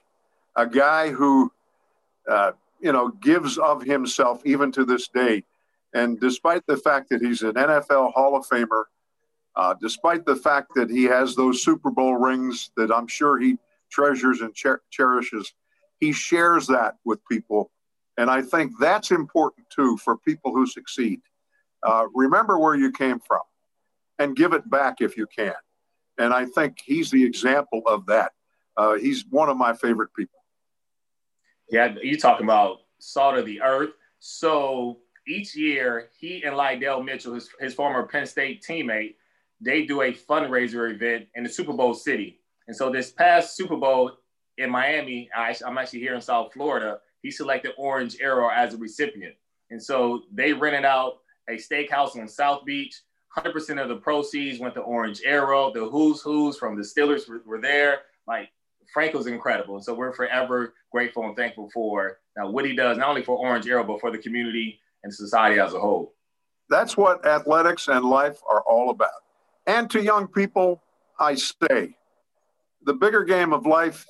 a 0.58 0.66
guy 0.66 1.10
who, 1.10 1.52
uh, 2.28 2.50
you 2.80 2.92
know, 2.92 3.08
gives 3.08 3.58
of 3.58 3.82
himself 3.82 4.42
even 4.44 4.72
to 4.72 4.84
this 4.84 5.08
day. 5.08 5.44
And 5.94 6.20
despite 6.20 6.66
the 6.66 6.76
fact 6.76 7.10
that 7.10 7.22
he's 7.22 7.42
an 7.42 7.54
NFL 7.54 8.12
Hall 8.12 8.36
of 8.36 8.46
Famer, 8.46 8.84
uh, 9.54 9.74
despite 9.80 10.26
the 10.26 10.36
fact 10.36 10.72
that 10.74 10.90
he 10.90 11.04
has 11.04 11.34
those 11.34 11.62
Super 11.62 11.90
Bowl 11.90 12.16
rings 12.16 12.70
that 12.76 12.92
I'm 12.92 13.06
sure 13.06 13.38
he 13.38 13.56
treasures 13.90 14.40
and 14.40 14.54
cher- 14.56 14.82
cherishes, 14.90 15.54
he 16.00 16.12
shares 16.12 16.66
that 16.66 16.96
with 17.04 17.20
people. 17.30 17.70
And 18.16 18.28
I 18.28 18.42
think 18.42 18.72
that's 18.80 19.12
important 19.12 19.66
too 19.70 19.96
for 19.96 20.16
people 20.16 20.52
who 20.52 20.66
succeed. 20.66 21.20
Uh, 21.84 22.06
remember 22.12 22.58
where 22.58 22.74
you 22.74 22.90
came 22.90 23.20
from 23.20 23.42
and 24.18 24.36
give 24.36 24.52
it 24.52 24.68
back 24.68 24.96
if 25.00 25.16
you 25.16 25.28
can. 25.28 25.54
And 26.18 26.34
I 26.34 26.46
think 26.46 26.78
he's 26.84 27.12
the 27.12 27.24
example 27.24 27.82
of 27.86 28.06
that. 28.06 28.32
Uh, 28.76 28.94
he's 28.94 29.24
one 29.30 29.48
of 29.48 29.56
my 29.56 29.72
favorite 29.72 30.10
people. 30.16 30.37
Yeah, 31.70 31.94
you 32.02 32.18
talking 32.18 32.46
about 32.46 32.78
salt 32.98 33.36
of 33.36 33.46
the 33.46 33.60
earth. 33.60 33.90
So 34.20 34.98
each 35.26 35.54
year, 35.54 36.08
he 36.18 36.42
and 36.44 36.56
Lydell 36.56 37.04
Mitchell, 37.04 37.34
his, 37.34 37.50
his 37.60 37.74
former 37.74 38.04
Penn 38.04 38.26
State 38.26 38.64
teammate, 38.68 39.16
they 39.60 39.84
do 39.84 40.02
a 40.02 40.12
fundraiser 40.12 40.92
event 40.92 41.26
in 41.34 41.44
the 41.44 41.50
Super 41.50 41.72
Bowl 41.72 41.94
city. 41.94 42.40
And 42.66 42.76
so 42.76 42.90
this 42.90 43.10
past 43.10 43.56
Super 43.56 43.76
Bowl 43.76 44.12
in 44.56 44.70
Miami, 44.70 45.28
I, 45.34 45.54
I'm 45.66 45.78
actually 45.78 46.00
here 46.00 46.14
in 46.14 46.20
South 46.20 46.52
Florida, 46.52 46.98
he 47.22 47.30
selected 47.30 47.72
Orange 47.76 48.16
Arrow 48.20 48.48
as 48.48 48.74
a 48.74 48.76
recipient. 48.76 49.34
And 49.70 49.82
so 49.82 50.22
they 50.32 50.52
rented 50.52 50.84
out 50.84 51.18
a 51.48 51.54
steakhouse 51.54 52.16
on 52.18 52.28
South 52.28 52.64
Beach. 52.64 52.94
100% 53.36 53.82
of 53.82 53.88
the 53.88 53.96
proceeds 53.96 54.58
went 54.58 54.74
to 54.74 54.80
Orange 54.80 55.20
Arrow. 55.24 55.72
The 55.72 55.88
who's 55.88 56.22
who's 56.22 56.56
from 56.56 56.76
the 56.76 56.82
Steelers 56.82 57.28
were, 57.28 57.42
were 57.44 57.60
there. 57.60 58.00
Like 58.26 58.50
Franco's 58.92 59.26
incredible. 59.26 59.76
And 59.76 59.84
so 59.84 59.94
we're 59.94 60.12
forever 60.12 60.74
grateful 60.90 61.24
and 61.26 61.36
thankful 61.36 61.70
for 61.72 62.18
now 62.36 62.50
what 62.50 62.64
he 62.64 62.74
does, 62.74 62.98
not 62.98 63.08
only 63.08 63.22
for 63.22 63.36
Orange 63.36 63.66
Arrow, 63.68 63.84
but 63.84 64.00
for 64.00 64.10
the 64.10 64.18
community 64.18 64.80
and 65.04 65.12
society 65.12 65.60
as 65.60 65.74
a 65.74 65.80
whole. 65.80 66.14
That's 66.70 66.96
what 66.96 67.26
athletics 67.26 67.88
and 67.88 68.04
life 68.04 68.38
are 68.48 68.62
all 68.62 68.90
about. 68.90 69.10
And 69.66 69.90
to 69.90 70.02
young 70.02 70.26
people, 70.26 70.82
I 71.18 71.34
say 71.34 71.96
the 72.84 72.94
bigger 72.94 73.24
game 73.24 73.52
of 73.52 73.66
life 73.66 74.06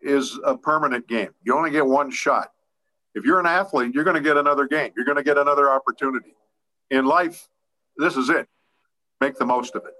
is 0.00 0.38
a 0.44 0.56
permanent 0.56 1.06
game. 1.08 1.30
You 1.44 1.56
only 1.56 1.70
get 1.70 1.86
one 1.86 2.10
shot. 2.10 2.52
If 3.14 3.24
you're 3.24 3.40
an 3.40 3.46
athlete, 3.46 3.94
you're 3.94 4.04
going 4.04 4.16
to 4.16 4.22
get 4.22 4.36
another 4.36 4.66
game, 4.66 4.92
you're 4.96 5.04
going 5.04 5.16
to 5.16 5.22
get 5.22 5.38
another 5.38 5.70
opportunity. 5.70 6.34
In 6.90 7.04
life, 7.04 7.48
this 7.96 8.16
is 8.16 8.30
it. 8.30 8.48
Make 9.20 9.36
the 9.36 9.46
most 9.46 9.74
of 9.76 9.84
it. 9.84 9.94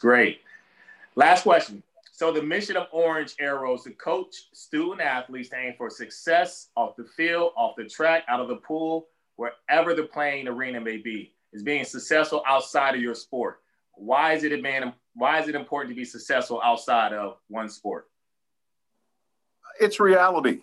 Great. 0.00 0.40
Last 1.14 1.42
question. 1.42 1.82
So 2.20 2.30
the 2.30 2.42
mission 2.42 2.76
of 2.76 2.86
Orange 2.92 3.34
Arrows 3.40 3.84
to 3.84 3.92
coach 3.92 4.50
student 4.52 5.00
athletes 5.00 5.48
to 5.48 5.56
aim 5.56 5.72
for 5.78 5.88
success 5.88 6.68
off 6.76 6.94
the 6.94 7.04
field, 7.04 7.52
off 7.56 7.76
the 7.78 7.84
track, 7.84 8.24
out 8.28 8.40
of 8.40 8.48
the 8.48 8.56
pool, 8.56 9.06
wherever 9.36 9.94
the 9.94 10.02
playing 10.02 10.46
arena 10.46 10.82
may 10.82 10.98
be, 10.98 11.32
is 11.54 11.62
being 11.62 11.82
successful 11.82 12.42
outside 12.46 12.94
of 12.94 13.00
your 13.00 13.14
sport. 13.14 13.60
Why 13.94 14.34
is 14.34 14.44
it 14.44 14.60
man, 14.60 14.92
why 15.14 15.40
is 15.40 15.48
it 15.48 15.54
important 15.54 15.92
to 15.92 15.96
be 15.96 16.04
successful 16.04 16.60
outside 16.62 17.14
of 17.14 17.38
one 17.48 17.70
sport? 17.70 18.10
It's 19.80 19.98
reality. 19.98 20.60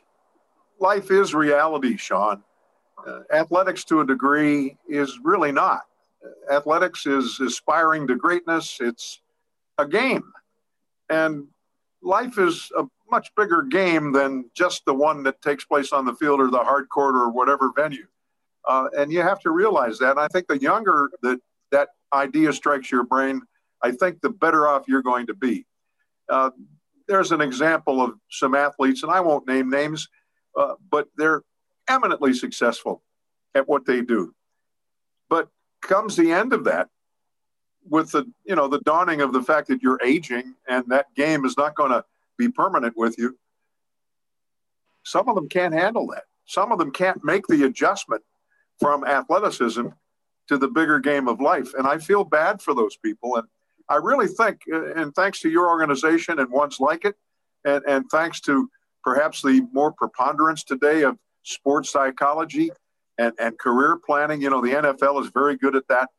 Life 0.80 1.10
is 1.10 1.34
reality, 1.34 1.98
Sean. 1.98 2.44
Uh, 3.04 3.22
athletics 3.34 3.84
to 3.86 4.02
a 4.02 4.06
degree 4.06 4.78
is 4.88 5.18
really 5.24 5.52
not. 5.52 5.88
Athletics 6.52 7.08
is 7.08 7.40
aspiring 7.40 8.06
to 8.06 8.16
greatness. 8.16 8.78
It's 8.80 9.22
a 9.80 9.88
game 9.88 10.24
and 11.10 11.48
life 12.02 12.38
is 12.38 12.72
a 12.78 12.86
much 13.10 13.32
bigger 13.36 13.64
game 13.64 14.12
than 14.12 14.50
just 14.54 14.84
the 14.86 14.94
one 14.94 15.24
that 15.24 15.42
takes 15.42 15.66
place 15.66 15.92
on 15.92 16.06
the 16.06 16.14
field 16.14 16.40
or 16.40 16.50
the 16.50 16.60
hard 16.60 16.90
court 16.90 17.16
or 17.16 17.30
whatever 17.30 17.72
venue. 17.76 18.08
Uh, 18.68 18.88
and 18.98 19.12
you 19.12 19.22
have 19.22 19.40
to 19.40 19.52
realize 19.52 19.98
that. 20.00 20.18
I 20.18 20.28
think 20.28 20.48
the 20.48 20.60
younger 20.60 21.10
that 21.22 21.40
that 21.72 21.90
idea 22.14 22.52
strikes 22.52 22.92
your 22.92 23.04
brain, 23.04 23.42
I 23.82 23.92
think 23.92 24.22
the 24.22 24.30
better 24.30 24.68
off 24.68 24.88
you're 24.88 25.02
going 25.02 25.28
to 25.28 25.34
be. 25.34 25.66
Uh, 26.30 26.50
there's 27.08 27.32
an 27.32 27.40
example 27.40 28.02
of 28.02 28.16
some 28.30 28.56
athletes, 28.56 29.04
and 29.04 29.12
I 29.12 29.22
won't 29.22 29.48
name 29.48 29.70
names, 29.70 30.10
uh, 30.58 30.76
but 30.92 31.08
they're 31.16 31.44
eminently 31.88 32.34
successful 32.34 33.02
at 33.56 33.68
what 33.68 33.86
they 33.86 34.02
do. 34.02 34.34
But 35.30 35.48
comes 35.82 36.18
the 36.18 36.32
end 36.32 36.52
of 36.52 36.66
that, 36.66 36.90
with 37.90 38.12
the 38.12 38.26
you 38.46 38.56
know 38.56 38.68
the 38.68 38.80
dawning 38.82 39.22
of 39.22 39.34
the 39.34 39.42
fact 39.42 39.68
that 39.68 39.82
you're 39.82 40.00
aging 40.04 40.56
and 40.68 40.86
that 40.88 41.08
game 41.16 41.46
is 41.46 41.58
not 41.58 41.76
going 41.76 41.92
to 41.92 42.04
be 42.38 42.50
permanent 42.50 42.96
with 42.96 43.18
you 43.18 43.38
some 45.08 45.30
of 45.30 45.36
them 45.36 45.48
can't 45.48 45.74
handle 45.74 46.06
that. 46.08 46.24
Some 46.46 46.74
of 46.74 46.80
them 46.80 46.92
can't 46.92 47.24
make 47.24 47.48
the 47.48 47.64
adjustment 47.64 48.22
from 48.78 49.06
athleticism 49.06 49.88
to 50.50 50.58
the 50.58 50.68
bigger 50.68 51.00
game 51.00 51.30
of 51.30 51.40
life. 51.40 51.74
And 51.78 51.88
i 51.88 51.98
feel 51.98 52.24
bad 52.24 52.62
for 52.62 52.74
those 52.76 52.98
people. 52.98 53.38
And 53.38 53.48
i 53.90 53.96
really 53.96 54.28
think 54.28 54.62
uh, 54.72 54.94
and 54.96 55.16
thanks 55.16 55.40
to 55.42 55.50
your 55.50 55.68
organization 55.70 56.40
and 56.40 56.52
ones 56.52 56.80
like 56.80 57.06
it 57.06 57.16
and, 57.64 57.84
and 57.88 58.06
thanks 58.12 58.42
to 58.42 58.70
perhaps 59.02 59.42
the 59.42 59.66
more 59.72 59.94
preponderance 59.94 60.66
today 60.66 61.04
of 61.04 61.18
sports 61.44 61.90
psychology 61.90 62.70
and, 63.18 63.34
and 63.40 63.58
career 63.58 63.98
planning 64.06 64.42
you 64.42 64.50
know 64.50 64.62
the 64.62 64.72
nfl 64.72 65.24
is 65.24 65.32
very 65.34 65.56
good 65.56 65.76
at 65.76 65.88
that 65.88 66.10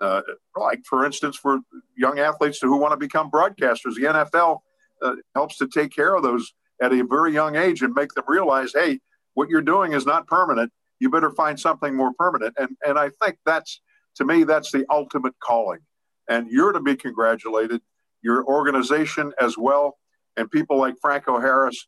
uh, 0.00 0.22
like, 0.56 0.80
for 0.88 1.04
instance, 1.04 1.36
for 1.36 1.60
young 1.96 2.18
athletes 2.18 2.58
who 2.60 2.76
want 2.76 2.92
to 2.92 2.96
become 2.96 3.30
broadcasters, 3.30 3.94
the 3.94 4.02
NFL 4.02 4.60
uh, 5.02 5.14
helps 5.34 5.58
to 5.58 5.68
take 5.68 5.94
care 5.94 6.14
of 6.14 6.22
those 6.22 6.52
at 6.82 6.92
a 6.92 7.04
very 7.04 7.32
young 7.32 7.56
age 7.56 7.82
and 7.82 7.94
make 7.94 8.12
them 8.14 8.24
realize, 8.26 8.72
hey, 8.74 8.98
what 9.34 9.48
you're 9.48 9.62
doing 9.62 9.92
is 9.92 10.06
not 10.06 10.26
permanent. 10.26 10.72
You 10.98 11.10
better 11.10 11.30
find 11.30 11.58
something 11.58 11.94
more 11.94 12.12
permanent. 12.18 12.54
And 12.58 12.76
and 12.86 12.98
I 12.98 13.10
think 13.22 13.36
that's 13.44 13.80
to 14.16 14.24
me 14.24 14.44
that's 14.44 14.72
the 14.72 14.84
ultimate 14.90 15.34
calling. 15.40 15.80
And 16.28 16.48
you're 16.50 16.72
to 16.72 16.80
be 16.80 16.96
congratulated. 16.96 17.80
Your 18.22 18.44
organization 18.46 19.32
as 19.38 19.58
well, 19.58 19.98
and 20.36 20.50
people 20.50 20.78
like 20.78 20.94
Franco 21.00 21.38
Harris 21.38 21.86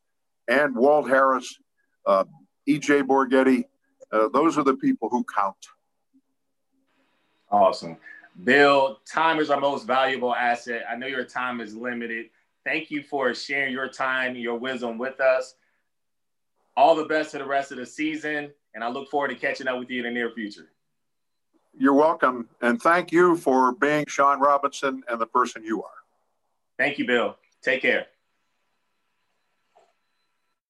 and 0.48 0.76
Walt 0.76 1.08
Harris, 1.08 1.56
uh, 2.06 2.24
E.J. 2.66 3.02
Borghetti. 3.02 3.64
Uh, 4.12 4.28
those 4.32 4.58
are 4.58 4.64
the 4.64 4.76
people 4.76 5.08
who 5.08 5.24
count. 5.24 5.56
Awesome. 7.56 7.96
Bill, 8.44 9.00
time 9.10 9.38
is 9.38 9.48
our 9.48 9.58
most 9.58 9.86
valuable 9.86 10.34
asset. 10.34 10.82
I 10.90 10.94
know 10.94 11.06
your 11.06 11.24
time 11.24 11.62
is 11.62 11.74
limited. 11.74 12.26
Thank 12.66 12.90
you 12.90 13.02
for 13.02 13.32
sharing 13.32 13.72
your 13.72 13.88
time 13.88 14.32
and 14.32 14.42
your 14.42 14.58
wisdom 14.58 14.98
with 14.98 15.20
us. 15.20 15.54
All 16.76 16.94
the 16.94 17.06
best 17.06 17.30
to 17.30 17.38
the 17.38 17.46
rest 17.46 17.72
of 17.72 17.78
the 17.78 17.86
season, 17.86 18.52
and 18.74 18.84
I 18.84 18.88
look 18.88 19.08
forward 19.08 19.28
to 19.28 19.36
catching 19.36 19.68
up 19.68 19.78
with 19.78 19.88
you 19.88 20.00
in 20.00 20.04
the 20.04 20.10
near 20.10 20.32
future. 20.32 20.68
You're 21.78 21.94
welcome. 21.94 22.46
And 22.60 22.80
thank 22.80 23.10
you 23.10 23.38
for 23.38 23.72
being 23.72 24.04
Sean 24.06 24.38
Robinson 24.38 25.02
and 25.08 25.18
the 25.18 25.26
person 25.26 25.64
you 25.64 25.82
are. 25.82 25.90
Thank 26.76 26.98
you, 26.98 27.06
Bill. 27.06 27.38
Take 27.62 27.80
care. 27.80 28.08